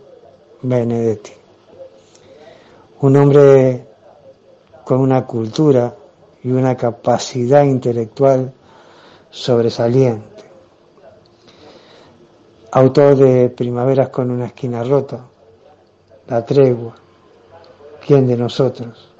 Benedetti. 0.62 1.32
Un 3.00 3.16
hombre 3.16 3.88
con 4.84 5.00
una 5.00 5.26
cultura 5.26 5.96
y 6.44 6.52
una 6.52 6.76
capacidad 6.76 7.64
intelectual 7.64 8.52
sobresaliente. 9.30 10.44
Autor 12.70 13.16
de 13.16 13.48
Primaveras 13.48 14.10
con 14.10 14.30
una 14.30 14.46
esquina 14.46 14.84
rota, 14.84 15.24
La 16.28 16.44
tregua, 16.44 16.94
¿Quién 18.06 18.26
de 18.26 18.36
nosotros? 18.36 19.12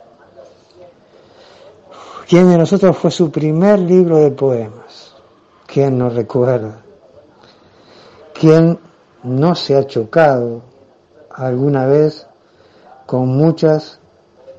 ¿Quién 2.28 2.49
de 2.49 2.59
nosotros 2.59 2.97
fue 2.97 3.11
su 3.11 3.30
primer 3.30 3.78
libro 3.78 4.18
de 4.18 4.30
poemas? 4.30 5.14
¿Quién 5.66 5.99
nos 5.99 6.14
recuerda? 6.14 6.82
¿Quién 8.32 8.78
no 9.22 9.55
se 9.55 9.76
ha 9.76 9.87
chocado 9.87 10.62
alguna 11.30 11.87
vez 11.87 12.26
con 13.07 13.28
muchas 13.28 13.99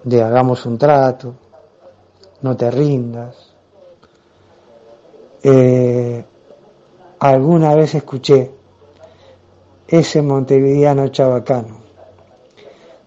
de 0.03 0.23
hagamos 0.23 0.65
un 0.65 0.77
trato, 0.77 1.35
no 2.41 2.55
te 2.55 2.71
rindas. 2.71 3.35
Eh, 5.43 6.23
alguna 7.19 7.75
vez 7.75 7.95
escuché 7.95 8.51
ese 9.87 10.21
montevideano 10.21 11.09
chabacano. 11.09 11.76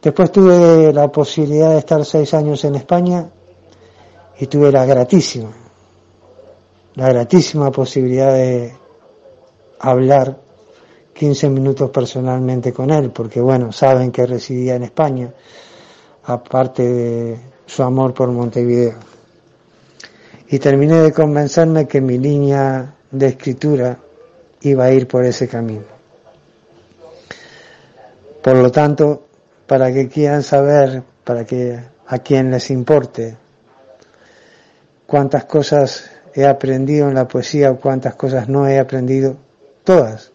Después 0.03 0.33
tuve 0.33 0.93
la 0.95 1.09
posibilidad 1.09 1.73
de 1.73 1.79
estar 1.79 2.05
seis 2.07 2.33
años 2.33 2.65
en 2.65 2.75
España 2.75 3.29
y 4.39 4.47
tuve 4.47 4.73
la 4.73 4.87
gratísima, 4.87 5.51
la 6.95 7.09
gratísima 7.09 7.71
posibilidad 7.71 8.33
de 8.33 8.73
hablar 9.79 10.39
15 11.13 11.51
minutos 11.51 11.91
personalmente 11.91 12.73
con 12.73 12.91
él, 12.91 13.11
porque 13.11 13.43
bueno, 13.43 13.73
saben 13.73 14.11
que 14.11 14.25
residía 14.25 14.77
en 14.77 14.85
España, 14.85 15.31
aparte 16.25 16.83
de 16.83 17.41
su 17.67 17.83
amor 17.83 18.15
por 18.15 18.31
Montevideo. 18.31 18.95
Y 20.49 20.59
terminé 20.59 21.03
de 21.03 21.13
convencerme 21.13 21.87
que 21.87 22.01
mi 22.01 22.17
línea 22.17 22.95
de 23.11 23.27
escritura 23.27 23.99
iba 24.63 24.85
a 24.85 24.93
ir 24.93 25.07
por 25.07 25.27
ese 25.27 25.47
camino. 25.47 25.85
Por 28.43 28.57
lo 28.57 28.73
tanto, 28.73 29.25
para 29.71 29.93
que 29.93 30.09
quieran 30.09 30.43
saber, 30.43 31.05
para 31.23 31.45
que 31.45 31.79
a 32.09 32.19
quien 32.19 32.51
les 32.51 32.73
importe 32.73 33.37
cuántas 35.07 35.45
cosas 35.45 36.11
he 36.35 36.45
aprendido 36.45 37.09
en 37.09 37.15
la 37.15 37.29
poesía 37.29 37.71
o 37.71 37.79
cuántas 37.79 38.17
cosas 38.17 38.49
no 38.49 38.67
he 38.67 38.81
aprendido, 38.81 39.37
todas 39.85 40.33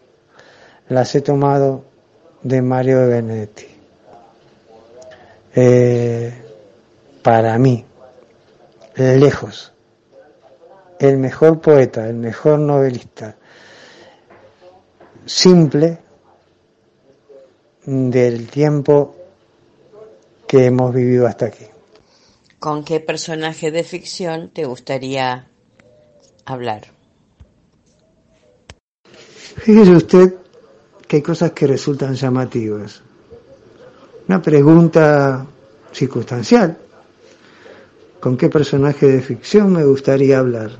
las 0.88 1.14
he 1.14 1.20
tomado 1.20 1.84
de 2.40 2.62
Mario 2.62 3.00
de 3.00 3.06
Benedetti. 3.08 3.66
Eh, 5.54 6.32
para 7.22 7.58
mí, 7.58 7.84
lejos, 8.94 9.70
el 10.98 11.18
mejor 11.18 11.60
poeta, 11.60 12.08
el 12.08 12.16
mejor 12.16 12.58
novelista, 12.60 13.36
simple 15.26 15.98
del 17.84 18.48
tiempo 18.48 19.15
que 20.46 20.66
hemos 20.66 20.94
vivido 20.94 21.26
hasta 21.26 21.46
aquí. 21.46 21.64
¿Con 22.58 22.84
qué 22.84 23.00
personaje 23.00 23.70
de 23.70 23.84
ficción 23.84 24.50
te 24.50 24.64
gustaría 24.64 25.48
hablar? 26.44 26.82
Fíjese 29.56 29.90
usted 29.92 30.34
que 31.06 31.16
hay 31.16 31.22
cosas 31.22 31.52
que 31.52 31.66
resultan 31.66 32.14
llamativas. 32.14 33.02
Una 34.28 34.42
pregunta 34.42 35.46
circunstancial. 35.92 36.76
¿Con 38.20 38.36
qué 38.36 38.48
personaje 38.48 39.06
de 39.06 39.20
ficción 39.20 39.72
me 39.72 39.84
gustaría 39.84 40.38
hablar? 40.38 40.70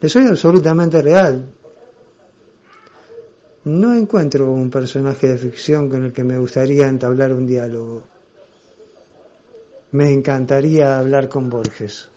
Le 0.00 0.08
soy 0.08 0.26
absolutamente 0.26 1.02
real. 1.02 1.44
No 3.64 3.94
encuentro 3.94 4.50
un 4.50 4.70
personaje 4.70 5.28
de 5.28 5.38
ficción 5.38 5.88
con 5.88 6.04
el 6.04 6.12
que 6.12 6.24
me 6.24 6.38
gustaría 6.38 6.86
entablar 6.86 7.32
un 7.32 7.46
diálogo. 7.46 8.04
Me 9.94 10.10
encantaría 10.12 10.98
hablar 10.98 11.28
con 11.28 11.48
Borges. 11.48 12.10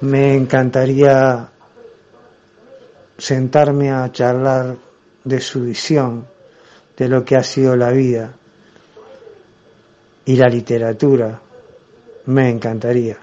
Me 0.00 0.34
encantaría 0.34 1.46
sentarme 3.18 3.90
a 3.90 4.10
charlar 4.10 4.78
de 5.24 5.40
su 5.40 5.60
visión, 5.60 6.26
de 6.96 7.08
lo 7.10 7.22
que 7.22 7.36
ha 7.36 7.42
sido 7.42 7.76
la 7.76 7.90
vida 7.90 8.34
y 10.24 10.36
la 10.36 10.48
literatura. 10.48 11.38
Me 12.24 12.48
encantaría. 12.48 13.18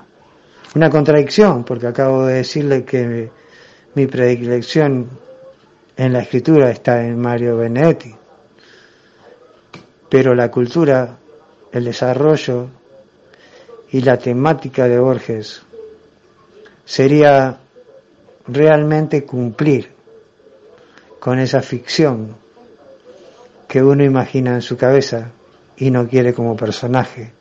Una 0.75 0.91
contradicción, 0.91 1.63
porque 1.63 1.87
acabo 1.87 2.27
de 2.27 2.35
decirle 2.35 2.85
que 2.85 3.31
mi 3.95 4.05
predilección 4.05 5.09
en 5.97 6.13
la 6.13 6.19
escritura 6.19 6.69
está 6.69 7.03
en 7.03 7.19
Mario 7.19 7.57
Benedetti, 7.57 8.13
pero 10.07 10.35
la 10.35 10.51
cultura, 10.51 11.17
el 11.71 11.85
desarrollo 11.85 12.77
y 13.91 14.01
la 14.01 14.17
temática 14.17 14.87
de 14.87 14.99
Borges 14.99 15.61
sería 16.85 17.59
realmente 18.47 19.25
cumplir 19.25 19.91
con 21.19 21.39
esa 21.39 21.61
ficción 21.61 22.35
que 23.67 23.83
uno 23.83 24.03
imagina 24.03 24.55
en 24.55 24.61
su 24.61 24.77
cabeza 24.77 25.31
y 25.77 25.91
no 25.91 26.07
quiere 26.07 26.33
como 26.33 26.55
personaje, 26.55 27.31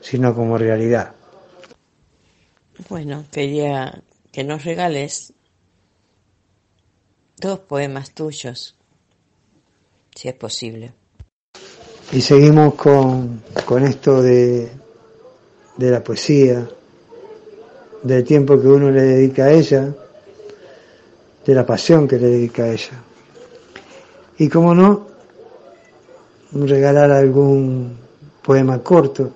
sino 0.00 0.34
como 0.34 0.56
realidad. 0.58 1.12
Bueno, 2.88 3.24
quería 3.30 4.02
que 4.32 4.44
nos 4.44 4.64
regales 4.64 5.32
dos 7.38 7.60
poemas 7.60 8.12
tuyos, 8.12 8.76
si 10.14 10.28
es 10.28 10.34
posible. 10.34 10.92
Y 12.12 12.20
seguimos 12.20 12.74
con, 12.74 13.42
con 13.64 13.84
esto 13.84 14.22
de, 14.22 14.70
de 15.76 15.90
la 15.90 16.02
poesía, 16.02 16.68
del 18.02 18.24
tiempo 18.24 18.60
que 18.60 18.66
uno 18.68 18.90
le 18.90 19.02
dedica 19.02 19.44
a 19.44 19.52
ella, 19.52 19.92
de 21.44 21.54
la 21.54 21.66
pasión 21.66 22.08
que 22.08 22.18
le 22.18 22.28
dedica 22.28 22.64
a 22.64 22.72
ella. 22.72 23.02
Y 24.38 24.48
como 24.48 24.74
no, 24.74 25.06
regalar 26.52 27.10
algún 27.10 27.96
poema 28.42 28.82
corto 28.82 29.30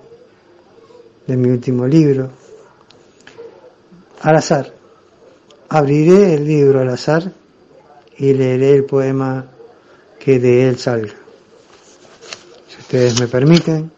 de 1.27 1.37
mi 1.37 1.49
último 1.49 1.87
libro, 1.87 2.29
al 4.21 4.35
azar. 4.35 4.73
Abriré 5.69 6.35
el 6.35 6.45
libro 6.45 6.81
al 6.81 6.89
azar 6.89 7.31
y 8.17 8.33
leeré 8.33 8.73
el 8.73 8.85
poema 8.85 9.47
que 10.19 10.39
de 10.39 10.69
él 10.69 10.77
salga. 10.77 11.13
Si 12.67 12.79
ustedes 12.79 13.19
me 13.19 13.27
permiten, 13.27 13.91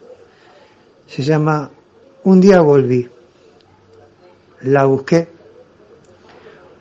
se 1.06 1.22
llama 1.22 1.70
Un 2.24 2.40
día 2.40 2.60
volví. 2.60 3.08
La 4.62 4.84
busqué. 4.84 5.28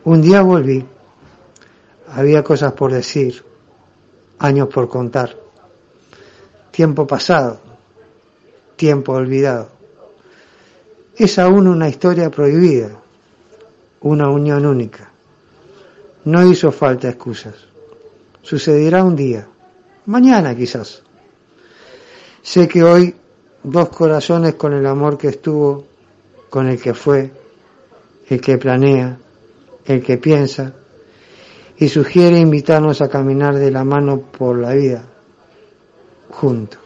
Un 0.06 0.22
día 0.22 0.42
volví. 0.42 0.86
Había 2.08 2.44
cosas 2.44 2.74
por 2.74 2.92
decir, 2.92 3.44
años 4.40 4.68
por 4.70 4.90
contar. 4.90 5.38
Tiempo 6.72 7.06
pasado, 7.06 7.60
tiempo 8.76 9.14
olvidado. 9.14 9.70
Es 11.16 11.38
aún 11.38 11.68
una 11.68 11.88
historia 11.88 12.30
prohibida, 12.32 12.90
una 14.02 14.30
unión 14.30 14.66
única 14.66 15.14
no 16.26 16.50
hizo 16.50 16.72
falta 16.72 17.10
excusas. 17.10 17.56
Sucederá 18.42 19.04
un 19.04 19.16
día, 19.16 19.48
mañana 20.06 20.56
quizás. 20.56 21.02
Sé 22.42 22.68
que 22.68 22.84
hoy 22.84 23.16
dos 23.64 23.90
corazones 23.90 24.56
con 24.56 24.74
el 24.74 24.86
amor 24.86 25.18
que 25.18 25.30
estuvo, 25.30 25.86
con 26.50 26.68
el 26.68 26.80
que 26.82 26.94
fue, 26.94 27.32
el 28.30 28.42
que 28.42 28.58
planea, 28.58 29.18
el 29.86 30.04
que 30.04 30.18
piensa, 30.18 30.74
y 31.78 31.90
sugiere 31.90 32.40
invitarnos 32.40 33.02
a 33.02 33.10
caminar 33.10 33.56
de 33.56 33.72
la 33.72 33.84
mano 33.84 34.20
por 34.20 34.58
la 34.58 34.74
vida, 34.74 35.06
juntos. 36.30 36.80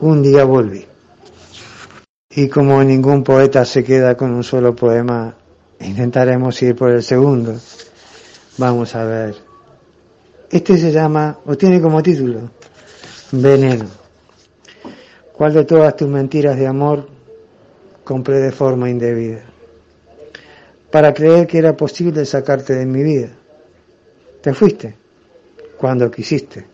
Un 0.00 0.22
día 0.22 0.44
volví. 0.44 0.84
Y 2.30 2.48
como 2.48 2.84
ningún 2.84 3.24
poeta 3.24 3.64
se 3.64 3.82
queda 3.82 4.14
con 4.14 4.32
un 4.32 4.44
solo 4.44 4.76
poema, 4.76 5.34
intentaremos 5.80 6.60
ir 6.62 6.76
por 6.76 6.90
el 6.90 7.02
segundo. 7.02 7.56
Vamos 8.58 8.94
a 8.94 9.04
ver. 9.04 9.36
Este 10.50 10.76
se 10.76 10.92
llama, 10.92 11.38
o 11.46 11.56
tiene 11.56 11.80
como 11.80 12.02
título, 12.02 12.50
Veneno. 13.32 14.05
¿Cuál 15.36 15.52
de 15.52 15.64
todas 15.64 15.96
tus 15.96 16.08
mentiras 16.08 16.56
de 16.56 16.66
amor 16.66 17.08
compré 18.04 18.38
de 18.40 18.52
forma 18.52 18.88
indebida? 18.88 19.42
Para 20.90 21.12
creer 21.12 21.46
que 21.46 21.58
era 21.58 21.76
posible 21.76 22.24
sacarte 22.24 22.74
de 22.74 22.86
mi 22.86 23.02
vida. 23.02 23.28
Te 24.40 24.54
fuiste 24.54 24.94
cuando 25.76 26.10
quisiste, 26.10 26.64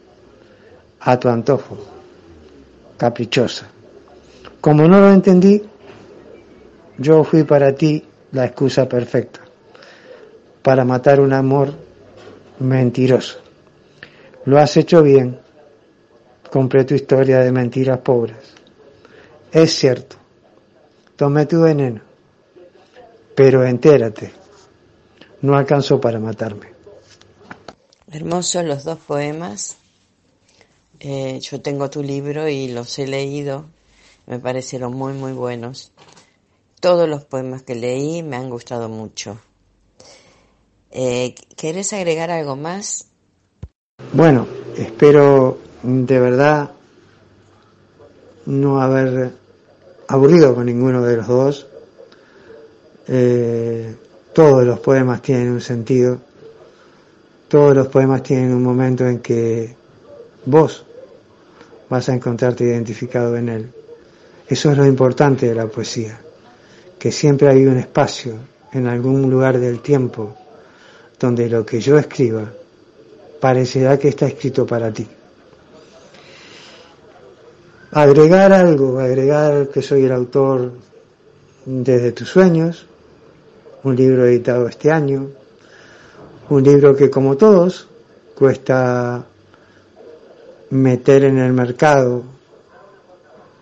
a 1.00 1.18
tu 1.18 1.28
antojo, 1.28 1.76
caprichosa. 2.96 3.68
Como 4.60 4.86
no 4.86 5.00
lo 5.00 5.10
entendí, 5.10 5.60
yo 6.98 7.24
fui 7.24 7.42
para 7.42 7.74
ti 7.74 8.04
la 8.30 8.44
excusa 8.44 8.88
perfecta 8.88 9.40
para 10.62 10.84
matar 10.84 11.20
un 11.20 11.32
amor 11.32 11.72
mentiroso. 12.60 13.40
Lo 14.44 14.58
has 14.58 14.76
hecho 14.76 15.02
bien. 15.02 15.38
Compré 16.52 16.84
tu 16.84 16.94
historia 16.94 17.38
de 17.38 17.50
mentiras 17.50 18.00
pobres. 18.00 18.36
Es 19.50 19.74
cierto. 19.74 20.16
Tomé 21.16 21.46
tu 21.46 21.62
veneno. 21.62 22.02
Pero 23.34 23.64
entérate. 23.64 24.30
No 25.40 25.56
alcanzó 25.56 25.98
para 25.98 26.18
matarme. 26.18 26.66
Hermosos 28.10 28.66
los 28.66 28.84
dos 28.84 28.98
poemas. 28.98 29.78
Eh, 31.00 31.40
yo 31.40 31.62
tengo 31.62 31.88
tu 31.88 32.02
libro 32.02 32.46
y 32.46 32.68
los 32.68 32.98
he 32.98 33.06
leído. 33.06 33.64
Me 34.26 34.38
parecieron 34.38 34.92
muy, 34.92 35.14
muy 35.14 35.32
buenos. 35.32 35.92
Todos 36.80 37.08
los 37.08 37.24
poemas 37.24 37.62
que 37.62 37.76
leí 37.76 38.22
me 38.22 38.36
han 38.36 38.50
gustado 38.50 38.90
mucho. 38.90 39.38
Eh, 40.90 41.34
¿Querés 41.56 41.94
agregar 41.94 42.30
algo 42.30 42.56
más? 42.56 43.06
Bueno, 44.12 44.46
espero 44.76 45.71
de 45.82 46.20
verdad 46.20 46.70
no 48.46 48.80
haber 48.80 49.32
aburrido 50.08 50.54
con 50.54 50.66
ninguno 50.66 51.02
de 51.02 51.16
los 51.16 51.26
dos. 51.26 51.66
Eh, 53.08 53.94
todos 54.32 54.64
los 54.64 54.80
poemas 54.80 55.20
tienen 55.20 55.50
un 55.50 55.60
sentido, 55.60 56.18
todos 57.48 57.74
los 57.74 57.88
poemas 57.88 58.22
tienen 58.22 58.54
un 58.54 58.62
momento 58.62 59.06
en 59.06 59.18
que 59.18 59.74
vos 60.46 60.84
vas 61.88 62.08
a 62.08 62.14
encontrarte 62.14 62.64
identificado 62.64 63.36
en 63.36 63.48
él. 63.48 63.70
Eso 64.48 64.70
es 64.70 64.78
lo 64.78 64.86
importante 64.86 65.46
de 65.46 65.54
la 65.54 65.66
poesía, 65.66 66.18
que 66.98 67.12
siempre 67.12 67.48
hay 67.48 67.66
un 67.66 67.76
espacio 67.76 68.34
en 68.72 68.86
algún 68.86 69.28
lugar 69.30 69.58
del 69.58 69.80
tiempo 69.80 70.34
donde 71.18 71.48
lo 71.48 71.64
que 71.66 71.80
yo 71.80 71.98
escriba 71.98 72.50
parecerá 73.40 73.98
que 73.98 74.08
está 74.08 74.26
escrito 74.26 74.66
para 74.66 74.92
ti. 74.92 75.06
Agregar 77.94 78.54
algo, 78.54 78.98
agregar 79.00 79.68
que 79.68 79.82
soy 79.82 80.04
el 80.04 80.12
autor 80.12 80.72
desde 81.66 82.12
tus 82.12 82.26
sueños, 82.30 82.86
un 83.84 83.94
libro 83.94 84.24
editado 84.24 84.66
este 84.66 84.90
año, 84.90 85.28
un 86.48 86.62
libro 86.62 86.96
que 86.96 87.10
como 87.10 87.36
todos 87.36 87.86
cuesta 88.34 89.26
meter 90.70 91.24
en 91.24 91.36
el 91.36 91.52
mercado 91.52 92.22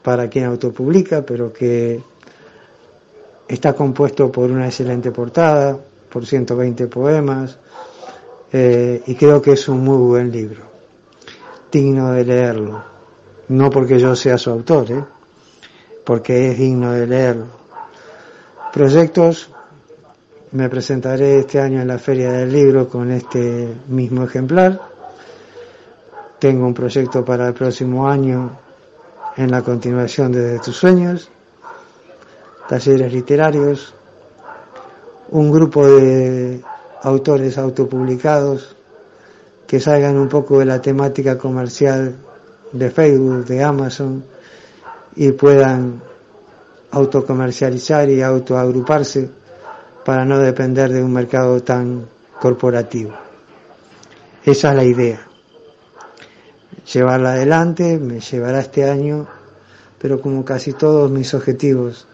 para 0.00 0.30
quien 0.30 0.44
autopublica, 0.44 1.26
pero 1.26 1.52
que 1.52 2.00
está 3.48 3.72
compuesto 3.72 4.30
por 4.30 4.48
una 4.48 4.66
excelente 4.66 5.10
portada, 5.10 5.76
por 6.08 6.24
120 6.24 6.86
poemas, 6.86 7.58
eh, 8.52 9.02
y 9.08 9.16
creo 9.16 9.42
que 9.42 9.54
es 9.54 9.68
un 9.68 9.82
muy 9.82 9.98
buen 9.98 10.30
libro, 10.30 10.62
digno 11.72 12.12
de 12.12 12.24
leerlo, 12.24 12.89
no 13.50 13.68
porque 13.68 13.98
yo 13.98 14.14
sea 14.14 14.38
su 14.38 14.50
autor, 14.50 14.92
¿eh? 14.92 15.04
porque 16.04 16.52
es 16.52 16.58
digno 16.58 16.92
de 16.92 17.06
leerlo. 17.06 17.46
Proyectos, 18.72 19.50
me 20.52 20.68
presentaré 20.68 21.40
este 21.40 21.60
año 21.60 21.80
en 21.80 21.88
la 21.88 21.98
Feria 21.98 22.30
del 22.30 22.52
Libro 22.52 22.88
con 22.88 23.10
este 23.10 23.74
mismo 23.88 24.22
ejemplar. 24.22 24.80
Tengo 26.38 26.64
un 26.64 26.74
proyecto 26.74 27.24
para 27.24 27.48
el 27.48 27.54
próximo 27.54 28.08
año 28.08 28.56
en 29.36 29.50
la 29.50 29.62
continuación 29.62 30.30
de 30.30 30.60
tus 30.60 30.76
sueños, 30.76 31.28
talleres 32.68 33.12
literarios, 33.12 33.94
un 35.30 35.50
grupo 35.50 35.88
de 35.88 36.62
autores 37.02 37.58
autopublicados 37.58 38.76
que 39.66 39.80
salgan 39.80 40.16
un 40.16 40.28
poco 40.28 40.60
de 40.60 40.66
la 40.66 40.80
temática 40.80 41.36
comercial 41.36 42.14
de 42.72 42.90
Facebook, 42.90 43.44
de 43.46 43.62
Amazon 43.62 44.24
y 45.16 45.32
puedan 45.32 46.02
autocomercializar 46.90 48.08
y 48.10 48.22
autoagruparse 48.22 49.30
para 50.04 50.24
no 50.24 50.38
depender 50.38 50.90
de 50.92 51.02
un 51.02 51.12
mercado 51.12 51.62
tan 51.62 52.08
corporativo. 52.40 53.12
Esa 54.44 54.70
es 54.70 54.76
la 54.76 54.84
idea. 54.84 55.26
Llevarla 56.92 57.32
adelante 57.32 57.98
me 57.98 58.20
llevará 58.20 58.60
este 58.60 58.88
año, 58.88 59.28
pero 59.98 60.20
como 60.20 60.44
casi 60.44 60.72
todos 60.72 61.10
mis 61.10 61.32
objetivos, 61.34 62.06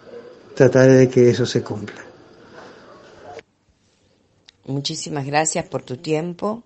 trataré 0.54 0.94
de 0.94 1.08
que 1.08 1.30
eso 1.30 1.46
se 1.46 1.62
cumpla. 1.62 2.02
Muchísimas 4.66 5.24
gracias 5.24 5.64
por 5.68 5.82
tu 5.82 5.96
tiempo, 5.98 6.64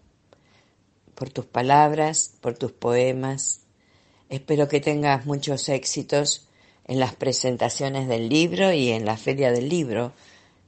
por 1.14 1.28
tus 1.28 1.45
palabras, 1.45 2.32
por 2.41 2.55
tus 2.55 2.72
poemas. 2.72 3.59
Espero 4.31 4.68
que 4.68 4.81
tengas 4.81 5.26
muchos 5.26 5.68
éxitos 5.68 6.47
en 6.87 7.01
las 7.01 7.16
presentaciones 7.16 8.07
del 8.07 8.28
libro 8.28 8.72
y 8.72 8.91
en 8.91 9.05
la 9.05 9.16
feria 9.16 9.51
del 9.51 9.68
libro 9.68 10.12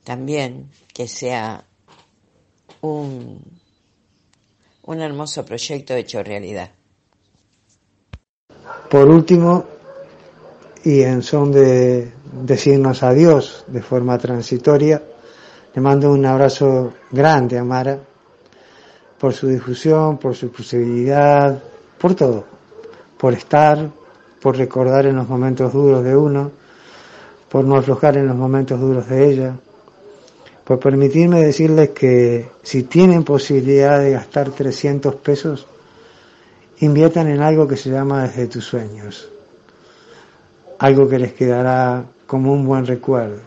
también, 0.02 0.68
que 0.92 1.06
sea 1.06 1.64
un, 2.80 3.40
un 4.82 5.00
hermoso 5.00 5.44
proyecto 5.44 5.94
hecho 5.94 6.24
realidad. 6.24 6.70
Por 8.90 9.08
último, 9.08 9.64
y 10.82 11.02
en 11.02 11.22
son 11.22 11.52
de 11.52 12.12
decirnos 12.32 13.04
adiós 13.04 13.64
de 13.68 13.80
forma 13.80 14.18
transitoria, 14.18 15.00
le 15.72 15.80
mando 15.80 16.10
un 16.10 16.26
abrazo 16.26 16.94
grande 17.12 17.58
a 17.58 17.64
Mara 17.64 17.96
por 19.20 19.32
su 19.32 19.46
difusión, 19.46 20.18
por 20.18 20.34
su 20.34 20.50
posibilidad, 20.50 21.62
por 21.96 22.16
todo, 22.16 22.51
por 23.22 23.34
estar, 23.34 23.88
por 24.40 24.56
recordar 24.56 25.06
en 25.06 25.14
los 25.14 25.28
momentos 25.28 25.72
duros 25.72 26.02
de 26.02 26.16
uno, 26.16 26.50
por 27.48 27.64
no 27.64 27.76
aflojar 27.76 28.16
en 28.16 28.26
los 28.26 28.34
momentos 28.34 28.80
duros 28.80 29.08
de 29.08 29.30
ella, 29.30 29.54
por 30.64 30.80
permitirme 30.80 31.40
decirles 31.40 31.90
que 31.90 32.48
si 32.64 32.82
tienen 32.82 33.22
posibilidad 33.22 34.00
de 34.00 34.10
gastar 34.10 34.50
300 34.50 35.14
pesos, 35.14 35.68
inviertan 36.80 37.28
en 37.28 37.42
algo 37.42 37.68
que 37.68 37.76
se 37.76 37.90
llama 37.90 38.24
desde 38.24 38.48
tus 38.48 38.64
sueños, 38.64 39.28
algo 40.80 41.08
que 41.08 41.20
les 41.20 41.32
quedará 41.32 42.04
como 42.26 42.52
un 42.52 42.66
buen 42.66 42.84
recuerdo 42.84 43.38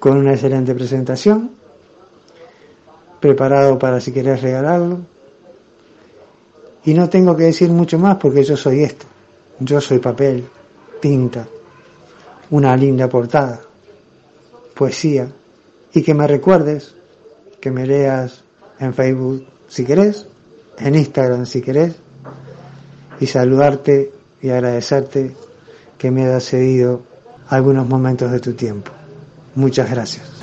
con 0.00 0.16
una 0.16 0.32
excelente 0.32 0.74
presentación, 0.74 1.52
preparado 3.20 3.78
para 3.78 4.00
si 4.00 4.10
querés 4.10 4.42
regalarlo. 4.42 5.15
Y 6.86 6.94
no 6.94 7.08
tengo 7.08 7.36
que 7.36 7.44
decir 7.44 7.68
mucho 7.68 7.98
más 7.98 8.16
porque 8.16 8.42
yo 8.44 8.56
soy 8.56 8.84
esto. 8.84 9.06
Yo 9.58 9.80
soy 9.80 9.98
papel, 9.98 10.44
tinta, 11.00 11.46
una 12.50 12.76
linda 12.76 13.08
portada, 13.08 13.60
poesía. 14.74 15.28
Y 15.92 16.02
que 16.02 16.14
me 16.14 16.26
recuerdes, 16.26 16.94
que 17.60 17.70
me 17.70 17.86
leas 17.86 18.44
en 18.78 18.94
Facebook 18.94 19.46
si 19.68 19.84
querés, 19.84 20.26
en 20.78 20.94
Instagram 20.94 21.44
si 21.44 21.60
querés, 21.60 21.96
y 23.18 23.26
saludarte 23.26 24.12
y 24.40 24.50
agradecerte 24.50 25.34
que 25.98 26.10
me 26.10 26.26
hayas 26.26 26.44
cedido 26.44 27.02
algunos 27.48 27.88
momentos 27.88 28.30
de 28.30 28.38
tu 28.38 28.52
tiempo. 28.52 28.92
Muchas 29.54 29.90
gracias. 29.90 30.35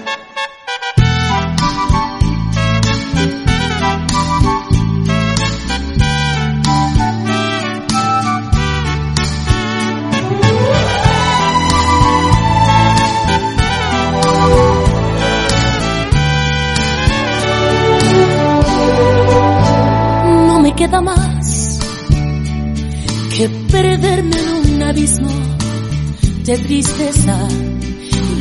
De 26.44 26.58
tristeza 26.58 27.38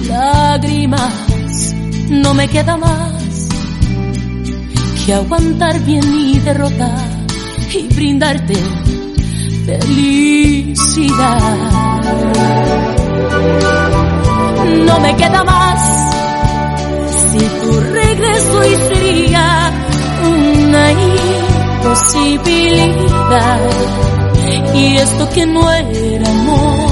lágrimas, 0.08 1.74
no 2.08 2.34
me 2.34 2.48
queda 2.48 2.76
más 2.76 3.48
que 5.06 5.14
aguantar 5.14 5.78
bien 5.84 6.10
mi 6.10 6.40
derrota 6.40 6.92
y 7.72 7.86
brindarte 7.94 8.54
felicidad. 9.66 11.38
No 14.84 14.98
me 14.98 15.16
queda 15.16 15.44
más 15.44 15.80
si 17.08 17.38
tu 17.38 17.80
regreso 17.80 18.64
y 18.64 18.74
sería 18.94 19.70
una 20.28 20.92
imposibilidad. 21.82 23.60
Y 24.74 24.96
esto 24.96 25.28
que 25.30 25.46
no 25.46 25.70
era 25.70 26.28
amor 26.28 26.91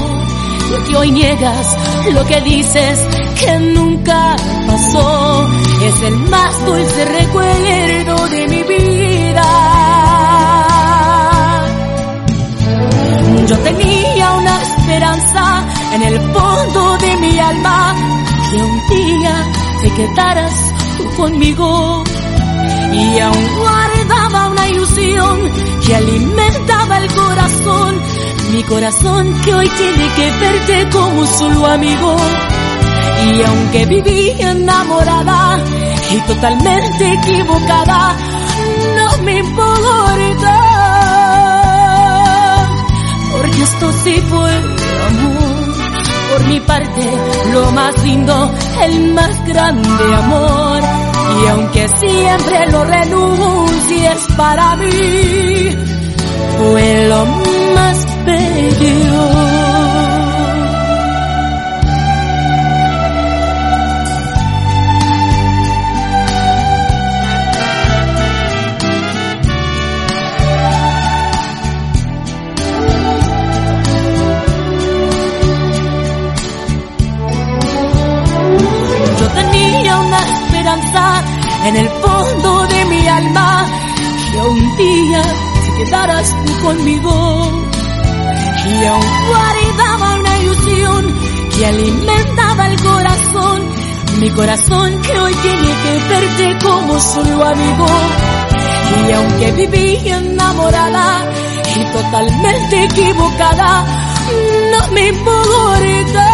lo 0.71 0.83
que 0.85 0.95
hoy 0.95 1.11
niegas, 1.11 1.77
lo 2.13 2.25
que 2.25 2.41
dices 2.41 2.99
que 3.39 3.59
nunca 3.59 4.35
pasó, 4.67 5.47
es 5.83 6.01
el 6.03 6.17
más 6.29 6.65
dulce 6.65 7.05
recuerdo 7.05 8.27
de 8.29 8.47
mi 8.47 8.63
vida. 8.63 9.47
Yo 13.47 13.57
tenía 13.59 14.31
una 14.33 14.61
esperanza 14.61 15.65
en 15.93 16.03
el 16.03 16.19
fondo 16.19 16.97
de 16.97 17.17
mi 17.17 17.39
alma, 17.39 17.95
que 18.49 18.57
un 18.57 18.81
día 18.89 19.47
te 19.81 19.89
quedaras 19.93 20.53
tú 20.97 21.21
conmigo 21.21 22.03
y 22.93 23.19
aún 23.19 23.57
guardaba 23.57 24.49
una 24.49 24.67
ilusión 24.69 25.51
que 25.85 25.95
alimentaba 25.95 26.97
el 26.97 27.11
corazón 27.13 28.01
mi 28.51 28.63
corazón 28.63 29.41
que 29.43 29.53
hoy 29.53 29.69
tiene 29.69 30.07
que 30.15 30.31
verte 30.31 30.89
como 30.91 31.25
solo 31.25 31.67
amigo. 31.67 32.17
Y 33.27 33.43
aunque 33.43 33.85
viví 33.85 34.29
enamorada 34.39 35.59
y 36.11 36.19
totalmente 36.27 37.13
equivocada, 37.13 38.17
no 38.97 39.23
me 39.23 39.37
importa. 39.39 40.57
Porque 43.31 43.63
esto 43.63 43.91
sí 44.03 44.21
fue 44.29 44.55
amor. 44.55 45.71
Por 46.31 46.47
mi 46.47 46.59
parte, 46.61 47.11
lo 47.53 47.71
más 47.71 48.03
lindo, 48.03 48.51
el 48.83 49.13
más 49.13 49.47
grande 49.47 50.15
amor. 50.15 50.81
Y 51.43 51.47
aunque 51.47 51.87
siempre 51.87 52.71
lo 52.71 52.83
renuncies 52.83 54.17
para 54.35 54.75
mí, 54.75 55.75
fue 56.57 57.07
lo 57.07 57.25
más 57.25 57.50
en 81.71 81.77
el 81.77 81.89
fondo 81.89 82.67
de 82.67 82.85
mi 82.85 83.07
alma 83.07 83.65
que 84.31 84.37
un 84.39 84.77
día 84.77 85.21
te 85.21 85.83
quedaras 85.83 86.35
tú 86.45 86.61
conmigo. 86.63 87.51
Y 88.67 88.85
aún 88.85 89.05
guardaba 89.29 90.15
una 90.19 90.37
ilusión 90.39 91.19
que 91.55 91.65
alimentaba 91.65 92.67
el 92.67 92.81
corazón. 92.81 93.61
Mi 94.19 94.29
corazón 94.31 95.01
que 95.01 95.19
hoy 95.19 95.33
tiene 95.33 95.69
que 95.83 95.93
verte 96.09 96.65
como 96.65 96.99
solo 96.99 97.45
amigo. 97.45 97.87
Y 99.07 99.11
aunque 99.13 99.51
viví 99.53 100.09
enamorada 100.09 101.25
y 101.75 101.83
totalmente 101.85 102.83
equivocada 102.83 103.85
no 104.71 104.93
me 104.93 105.07
importa. 105.07 106.27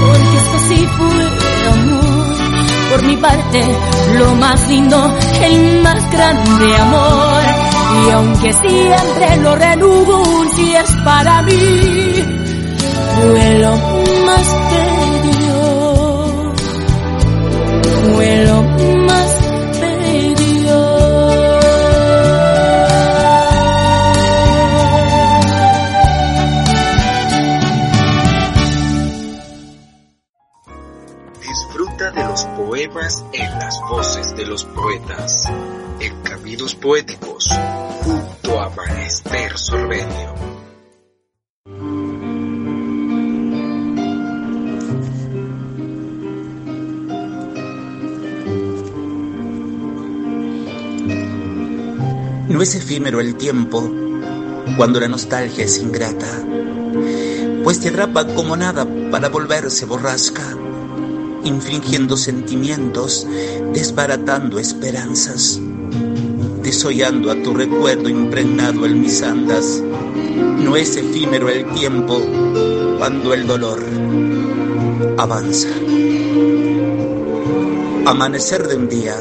Porque 0.00 0.36
esto 0.36 0.58
sí 0.68 0.86
fue 0.96 1.41
parte, 3.16 3.64
lo 4.18 4.34
más 4.34 4.68
lindo, 4.68 5.12
el 5.42 5.82
más 5.82 6.10
grande 6.10 6.76
amor. 6.76 7.42
Y 8.06 8.10
aunque 8.10 8.52
siempre 8.52 9.36
lo 9.42 9.56
es 10.74 10.90
para 11.04 11.42
mí, 11.42 11.52
fue 13.20 13.58
lo 13.58 13.76
más 14.26 14.46
bello. 14.70 16.52
Fue 18.14 18.44
lo 18.44 18.62
más 19.06 19.41
en 32.94 33.58
las 33.58 33.80
voces 33.88 34.36
de 34.36 34.44
los 34.44 34.64
poetas, 34.64 35.44
en 35.98 36.22
Caminos 36.22 36.74
Poéticos, 36.74 37.48
junto 38.02 38.60
a 38.60 38.68
Maester 38.68 39.56
Sorbenio. 39.56 40.34
No 52.48 52.60
es 52.60 52.74
efímero 52.74 53.20
el 53.20 53.36
tiempo 53.36 53.90
cuando 54.76 55.00
la 55.00 55.08
nostalgia 55.08 55.64
es 55.64 55.78
ingrata, 55.78 56.44
pues 57.64 57.80
te 57.80 57.88
atrapa 57.88 58.26
como 58.34 58.54
nada 58.54 58.86
para 59.10 59.30
volverse 59.30 59.86
borrasca 59.86 60.61
infringiendo 61.44 62.16
sentimientos, 62.16 63.26
desbaratando 63.72 64.58
esperanzas, 64.58 65.60
desollando 66.62 67.30
a 67.30 67.42
tu 67.42 67.54
recuerdo 67.54 68.08
impregnado 68.08 68.86
en 68.86 69.00
mis 69.00 69.22
andas. 69.22 69.82
No 70.58 70.76
es 70.76 70.96
efímero 70.96 71.48
el 71.48 71.64
tiempo 71.74 72.20
cuando 72.98 73.34
el 73.34 73.46
dolor 73.46 73.82
avanza. 75.18 75.68
Amanecer 78.06 78.66
de 78.66 78.76
un 78.76 78.88
día, 78.88 79.16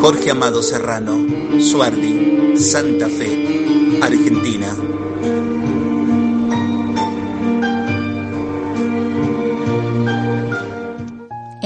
Jorge 0.00 0.30
Amado 0.30 0.62
Serrano, 0.62 1.26
Suardi, 1.60 2.56
Santa 2.56 3.08
Fe, 3.08 3.98
Argentina. 4.00 4.74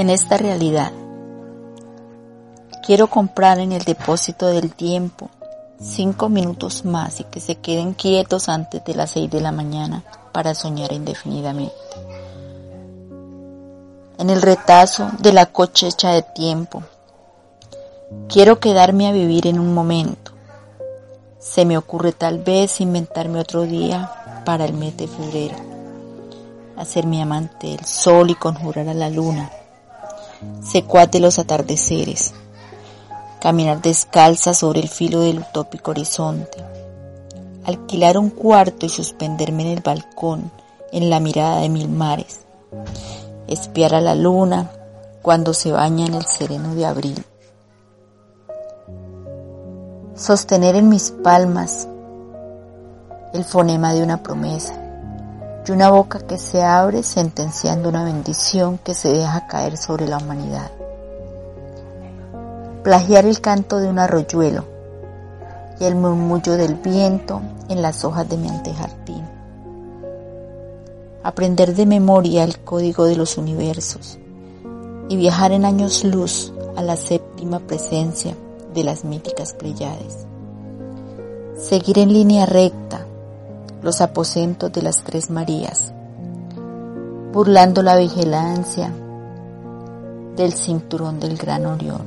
En 0.07 0.11
esta 0.11 0.37
realidad. 0.37 0.93
Quiero 2.87 3.09
comprar 3.09 3.59
en 3.59 3.73
el 3.73 3.83
depósito 3.83 4.47
del 4.47 4.73
tiempo 4.73 5.31
cinco 5.81 6.29
minutos 6.29 6.85
más 6.85 7.19
y 7.19 7.25
que 7.25 7.41
se 7.41 7.57
queden 7.57 7.93
quietos 7.93 8.49
antes 8.49 8.85
de 8.85 8.95
las 8.95 9.11
seis 9.11 9.29
de 9.29 9.41
la 9.41 9.51
mañana 9.51 10.05
para 10.31 10.55
soñar 10.55 10.93
indefinidamente. 10.93 11.75
En 14.19 14.31
el 14.31 14.41
retazo 14.43 15.11
de 15.19 15.33
la 15.33 15.47
cochecha 15.47 16.13
de 16.13 16.23
tiempo, 16.23 16.85
quiero 18.29 18.61
quedarme 18.61 19.09
a 19.09 19.13
vivir 19.13 19.49
en 19.49 19.59
un 19.59 19.75
momento. 19.75 20.31
Se 21.41 21.65
me 21.65 21.77
ocurre 21.77 22.13
tal 22.13 22.39
vez 22.39 22.81
inventarme 22.81 23.41
otro 23.41 23.63
día 23.63 24.43
para 24.45 24.67
el 24.67 24.73
mes 24.73 24.97
de 24.97 25.09
febrero, 25.09 25.57
hacer 26.77 27.07
mi 27.07 27.21
amante 27.21 27.75
el 27.75 27.85
sol 27.85 28.31
y 28.31 28.37
conjurar 28.37 28.89
a 28.89 28.95
la 28.95 29.11
luna 29.11 29.51
secuaz 30.63 31.11
de 31.11 31.21
los 31.21 31.39
atardeceres, 31.39 32.35
caminar 33.41 33.81
descalza 33.83 34.55
sobre 34.55 34.81
el 34.81 34.89
filo 34.89 35.21
del 35.21 35.41
utópico 35.41 35.93
horizonte, 35.93 36.59
alquilar 37.65 38.19
un 38.19 38.31
cuarto 38.31 38.87
y 38.87 38.89
suspenderme 38.89 39.63
en 39.63 39.79
el 39.79 39.83
balcón 39.83 40.51
en 40.93 41.11
la 41.11 41.21
mirada 41.21 41.61
de 41.61 41.69
mil 41.69 41.89
mares, 41.89 42.41
espiar 43.49 43.95
a 43.95 44.01
la 44.01 44.15
luna 44.15 44.71
cuando 45.23 45.55
se 45.55 45.73
baña 45.73 46.07
en 46.07 46.15
el 46.15 46.25
sereno 46.25 46.75
de 46.75 46.87
abril, 46.87 47.25
sostener 50.15 50.77
en 50.77 50.89
mis 50.89 51.11
palmas 51.11 51.89
el 53.35 53.45
fonema 53.45 53.93
de 53.93 54.03
una 54.03 54.23
promesa, 54.23 54.86
y 55.67 55.73
una 55.73 55.91
boca 55.91 56.21
que 56.21 56.39
se 56.39 56.63
abre 56.63 57.03
sentenciando 57.03 57.89
una 57.89 58.05
bendición 58.05 58.79
que 58.79 58.95
se 58.95 59.09
deja 59.09 59.47
caer 59.49 59.77
sobre 59.77 60.07
la 60.07 60.19
humanidad. 60.19 60.71
Plagiar 62.85 63.27
el 63.27 63.41
canto 63.41 63.79
de 63.79 63.89
un 63.89 63.99
arroyuelo 63.99 64.65
y 65.81 65.85
el 65.85 65.97
murmullo 65.97 66.57
del 66.57 66.75
viento 66.75 67.41
en 67.69 67.83
las 67.83 68.05
hojas 68.05 68.29
de 68.29 68.37
mi 68.37 68.49
antejardín. 68.49 69.25
Aprender 71.25 71.75
de 71.75 71.87
memoria 71.87 72.45
el 72.45 72.61
código 72.61 73.05
de 73.05 73.17
los 73.17 73.37
universos 73.37 74.19
y 75.09 75.17
viajar 75.17 75.51
en 75.51 75.65
años 75.65 76.05
luz 76.05 76.53
a 76.77 76.83
la 76.83 76.97
séptima 76.97 77.59
presencia 77.59 78.37
de 78.73 78.85
las 78.85 79.05
míticas 79.05 79.55
Pleiades. 79.55 80.27
Seguir 81.59 81.99
en 81.99 82.13
línea 82.13 82.47
recta 82.47 83.07
los 83.87 84.01
aposentos 84.01 84.73
de 84.73 84.83
las 84.83 85.05
tres 85.05 85.31
Marías, 85.31 85.93
burlando 87.33 87.85
la 87.85 87.97
vigilancia 87.97 88.93
del 90.35 90.53
cinturón 90.53 91.21
del 91.21 91.37
gran 91.37 91.67
Orión. 91.67 92.05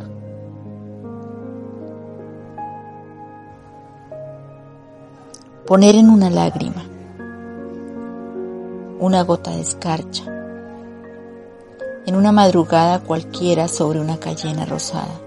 Poner 5.65 5.95
en 5.95 6.09
una 6.09 6.29
lágrima, 6.29 6.83
una 8.99 9.21
gota 9.23 9.51
de 9.51 9.61
escarcha, 9.61 10.25
en 12.05 12.13
una 12.13 12.33
madrugada 12.33 12.99
cualquiera 12.99 13.69
sobre 13.69 14.01
una 14.01 14.17
cayena 14.17 14.65
rosada. 14.65 15.21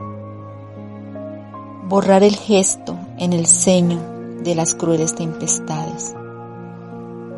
Borrar 1.88 2.22
el 2.22 2.36
gesto 2.36 2.98
en 3.16 3.32
el 3.32 3.46
ceño 3.46 4.00
de 4.42 4.54
las 4.54 4.74
crueles 4.74 5.14
tempestades 5.14 6.14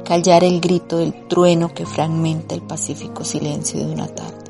callar 0.05 0.45
el 0.45 0.61
grito 0.61 0.99
del 0.99 1.27
trueno 1.27 1.73
que 1.75 1.87
fragmenta 1.87 2.55
el 2.55 2.63
pacífico 2.63 3.25
silencio 3.25 3.81
de 3.81 3.93
una 3.93 4.07
tarde. 4.07 4.45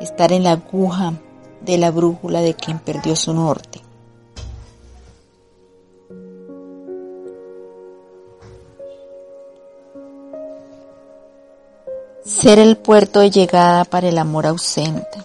Estar 0.00 0.32
en 0.32 0.42
la 0.42 0.52
aguja 0.52 1.14
de 1.62 1.78
la 1.78 1.90
brújula 1.90 2.40
de 2.40 2.54
quien 2.54 2.78
perdió 2.78 3.16
su 3.16 3.32
norte. 3.32 3.80
Ser 12.24 12.58
el 12.58 12.76
puerto 12.76 13.20
de 13.20 13.30
llegada 13.30 13.84
para 13.84 14.08
el 14.08 14.18
amor 14.18 14.46
ausente 14.46 15.22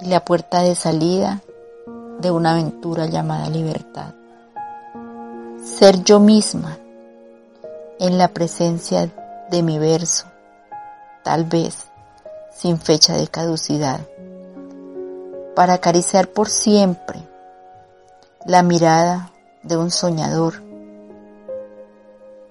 y 0.00 0.06
la 0.06 0.24
puerta 0.24 0.62
de 0.62 0.74
salida 0.74 1.42
de 2.20 2.30
una 2.30 2.52
aventura 2.52 3.06
llamada 3.06 3.48
libertad. 3.48 4.14
Ser 5.62 6.04
yo 6.04 6.20
misma 6.20 6.78
en 8.00 8.16
la 8.16 8.28
presencia 8.28 9.12
de 9.50 9.62
mi 9.62 9.78
verso, 9.78 10.26
tal 11.22 11.44
vez 11.44 11.86
sin 12.50 12.78
fecha 12.78 13.14
de 13.14 13.28
caducidad, 13.28 14.00
para 15.54 15.74
acariciar 15.74 16.28
por 16.28 16.48
siempre 16.48 17.20
la 18.46 18.62
mirada 18.62 19.30
de 19.62 19.76
un 19.76 19.90
soñador 19.90 20.62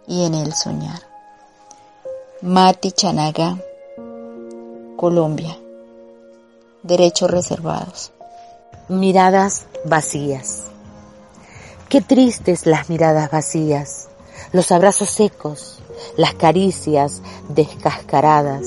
y 0.05 0.23
en 0.25 0.35
él 0.35 0.53
soñar. 0.53 1.01
Mati 2.41 2.91
Chanaga, 2.91 3.57
Colombia. 4.97 5.57
Derechos 6.83 7.29
reservados. 7.31 8.11
Miradas 8.87 9.65
vacías. 9.83 10.65
Qué 11.89 12.01
tristes 12.01 12.67
las 12.67 12.89
miradas 12.89 13.31
vacías, 13.31 14.08
los 14.51 14.71
abrazos 14.71 15.09
secos, 15.09 15.79
las 16.17 16.33
caricias 16.33 17.21
descascaradas. 17.49 18.65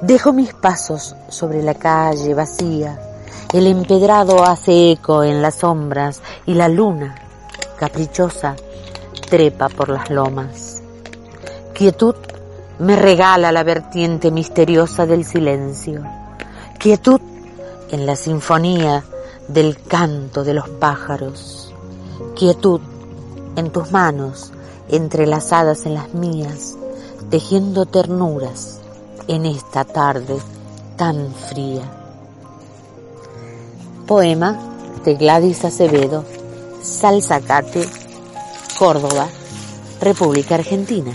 Dejo 0.00 0.32
mis 0.32 0.54
pasos 0.54 1.14
sobre 1.28 1.62
la 1.62 1.74
calle 1.74 2.34
vacía, 2.34 2.98
el 3.52 3.66
empedrado 3.66 4.42
hace 4.42 4.92
eco 4.92 5.22
en 5.22 5.42
las 5.42 5.56
sombras 5.56 6.22
y 6.46 6.54
la 6.54 6.68
luna, 6.68 7.14
caprichosa, 7.78 8.56
trepa 9.28 9.68
por 9.68 9.90
las 9.90 10.10
lomas. 10.10 10.82
Quietud 11.72 12.16
me 12.78 12.96
regala 12.96 13.52
la 13.52 13.62
vertiente 13.62 14.30
misteriosa 14.30 15.06
del 15.06 15.24
silencio. 15.24 16.02
Quietud 16.78 17.20
en 17.90 18.06
la 18.06 18.16
sinfonía 18.16 19.04
del 19.48 19.80
canto 19.82 20.42
de 20.42 20.54
los 20.54 20.68
pájaros. 20.68 21.72
Quietud 22.34 22.80
en 23.56 23.70
tus 23.70 23.92
manos 23.92 24.52
entrelazadas 24.88 25.86
en 25.86 25.94
las 25.94 26.14
mías, 26.14 26.76
tejiendo 27.30 27.86
ternuras 27.86 28.80
en 29.28 29.46
esta 29.46 29.84
tarde 29.84 30.36
tan 30.96 31.32
fría. 31.34 31.82
Poema 34.06 34.58
de 35.04 35.14
Gladys 35.14 35.64
Acevedo, 35.64 36.24
Salzacate, 36.82 37.88
Córdoba, 38.78 39.28
República 40.00 40.56
Argentina. 40.56 41.12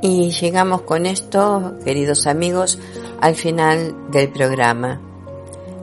Y 0.00 0.30
llegamos 0.30 0.82
con 0.82 1.06
esto, 1.06 1.74
queridos 1.84 2.26
amigos, 2.26 2.78
al 3.20 3.34
final 3.34 4.10
del 4.10 4.30
programa. 4.30 5.00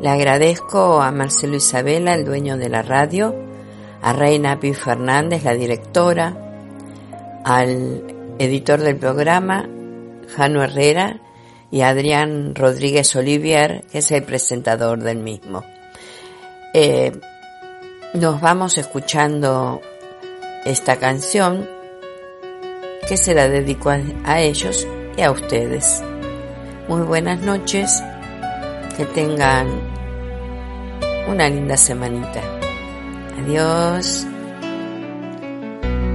Le 0.01 0.09
agradezco 0.09 1.01
a 1.01 1.11
Marcelo 1.11 1.55
Isabela, 1.55 2.16
el 2.16 2.26
dueño 2.26 2.57
de 2.57 2.70
la 2.70 2.82
radio, 2.82 3.36
a 4.05 4.13
Reina 4.13 4.59
Pi 4.59 4.75
Fernández, 4.75 5.43
la 5.43 5.55
directora, 5.55 6.37
al 7.43 8.03
editor 8.37 8.79
del 8.79 8.97
programa, 8.97 9.67
Jano 10.35 10.63
Herrera, 10.63 11.21
y 11.71 11.81
a 11.81 11.89
Adrián 11.89 12.53
Rodríguez 12.53 13.15
Olivier, 13.15 13.83
que 13.91 13.97
es 13.97 14.11
el 14.11 14.21
presentador 14.21 15.01
del 15.01 15.17
mismo. 15.17 15.63
Eh, 16.75 17.13
nos 18.13 18.39
vamos 18.39 18.77
escuchando 18.77 19.81
esta 20.65 20.97
canción 20.97 21.67
que 23.09 23.17
se 23.17 23.33
la 23.33 23.47
dedico 23.47 23.89
a 23.89 24.39
ellos 24.39 24.87
y 25.17 25.21
a 25.23 25.31
ustedes. 25.31 26.03
Muy 26.87 27.01
buenas 27.01 27.41
noches, 27.41 28.03
que 28.95 29.05
tengan 29.05 29.67
una 31.27 31.49
linda 31.49 31.75
semanita. 31.75 32.54
Adiós. 33.38 34.27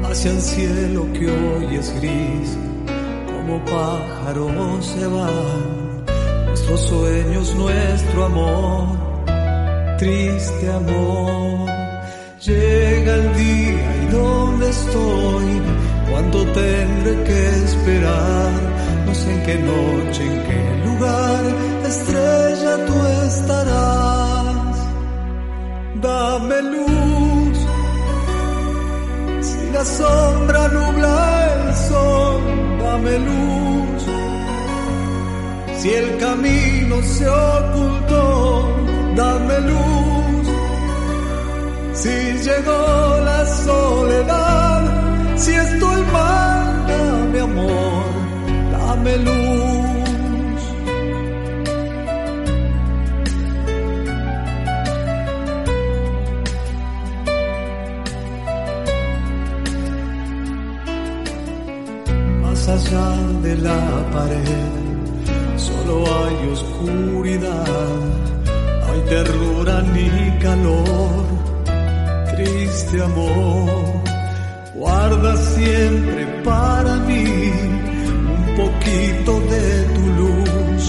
Hacia 0.04 0.30
el 0.32 0.40
cielo 0.40 1.06
que 1.12 1.30
hoy 1.30 1.76
es 1.76 1.94
gris, 2.00 2.58
como 3.26 3.64
pájaros 3.64 4.84
se 4.86 5.06
van, 5.06 6.04
nuestros 6.46 6.80
sueños, 6.80 7.54
nuestro 7.54 8.24
amor, 8.24 8.86
triste 9.98 10.72
amor. 10.72 11.70
Llega 12.44 13.14
el 13.14 13.34
día 13.34 13.96
y 14.02 14.06
donde 14.12 14.70
estoy, 14.70 15.62
cuando 16.10 16.44
tendré 16.52 17.24
que 17.24 17.48
esperar, 17.64 18.52
no 19.06 19.14
sé 19.14 19.32
en 19.32 19.42
qué 19.44 19.58
noche, 19.58 20.24
en 20.24 20.42
qué 20.48 20.86
lugar, 20.86 21.44
estrella 21.86 22.86
tú 22.86 23.06
estarás. 23.26 24.29
Dame 26.00 26.62
luz, 26.62 27.58
si 29.42 29.70
la 29.70 29.84
sombra 29.84 30.68
nubla 30.68 31.16
el 31.52 31.74
sol, 31.74 32.40
dame 32.82 33.18
luz. 33.18 34.02
Si 35.78 35.90
el 35.90 36.16
camino 36.16 37.02
se 37.02 37.28
ocultó, 37.28 38.66
dame 39.14 39.60
luz. 39.60 40.46
Si 41.92 42.08
llegó 42.46 43.20
la 43.30 43.44
soledad, 43.66 44.82
si 45.36 45.52
estoy 45.52 46.02
mal, 46.12 46.86
dame 46.88 47.40
amor, 47.40 48.04
dame 48.72 49.16
luz. 49.18 49.79
Allá 62.72 63.10
de 63.42 63.56
la 63.56 63.80
pared, 64.12 64.72
solo 65.56 65.94
hay 66.18 66.36
oscuridad, 66.56 67.88
hay 68.86 69.00
ternura 69.14 69.82
ni 69.94 70.38
calor. 70.38 71.24
Triste 72.32 73.02
amor, 73.02 73.70
guarda 74.74 75.36
siempre 75.36 76.22
para 76.44 76.96
mí 77.08 77.52
un 78.36 78.44
poquito 78.60 79.32
de 79.52 79.66
tu 79.94 80.04
luz, 80.20 80.82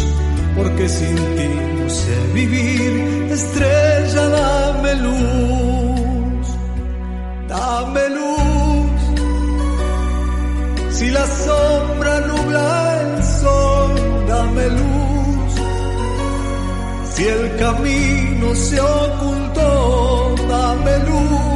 porque 0.58 0.88
sin 0.88 1.16
ti 1.38 1.50
no 1.80 1.90
sé 1.90 2.16
vivir, 2.34 2.92
estrella 3.32 4.24
dame 4.38 4.96
luz, 5.08 5.41
sombra 11.46 12.14
nubla 12.22 13.02
el 13.02 13.24
sol, 13.24 13.92
dame 14.28 14.66
luz, 14.80 15.54
si 17.14 17.24
el 17.28 17.56
camino 17.58 18.56
se 18.56 18.80
ocultó, 18.82 20.36
dame 20.50 20.94
luz. 21.10 21.52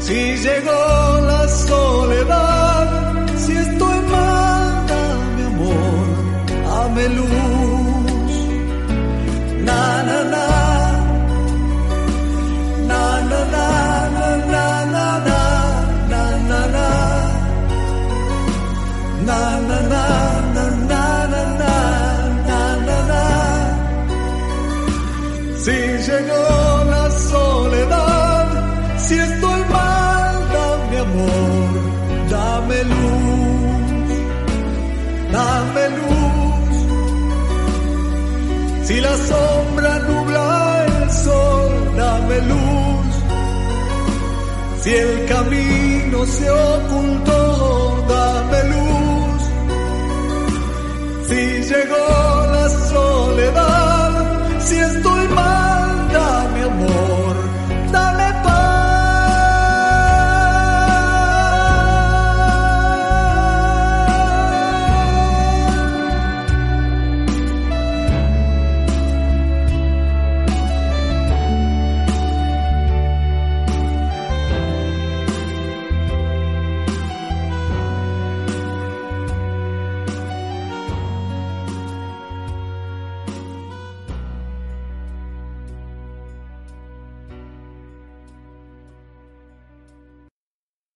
Si 0.00 0.36
llegó 0.44 1.20
la 1.30 1.48
soledad, 1.48 3.21
la 39.02 39.16
sombra 39.16 39.98
nubla 40.08 40.86
el 40.86 41.10
sol, 41.10 41.72
dame 41.96 42.38
luz. 42.50 43.06
Si 44.82 44.90
el 44.90 45.26
camino 45.26 46.18
se 46.26 46.50
ocultó, 46.50 48.04
dame 48.08 48.60
luz. 48.72 49.42
Si 51.28 51.40
llegó 51.70 52.06
la 52.56 52.68
soledad, 52.92 54.10
si 54.66 54.76
estoy 54.76 55.11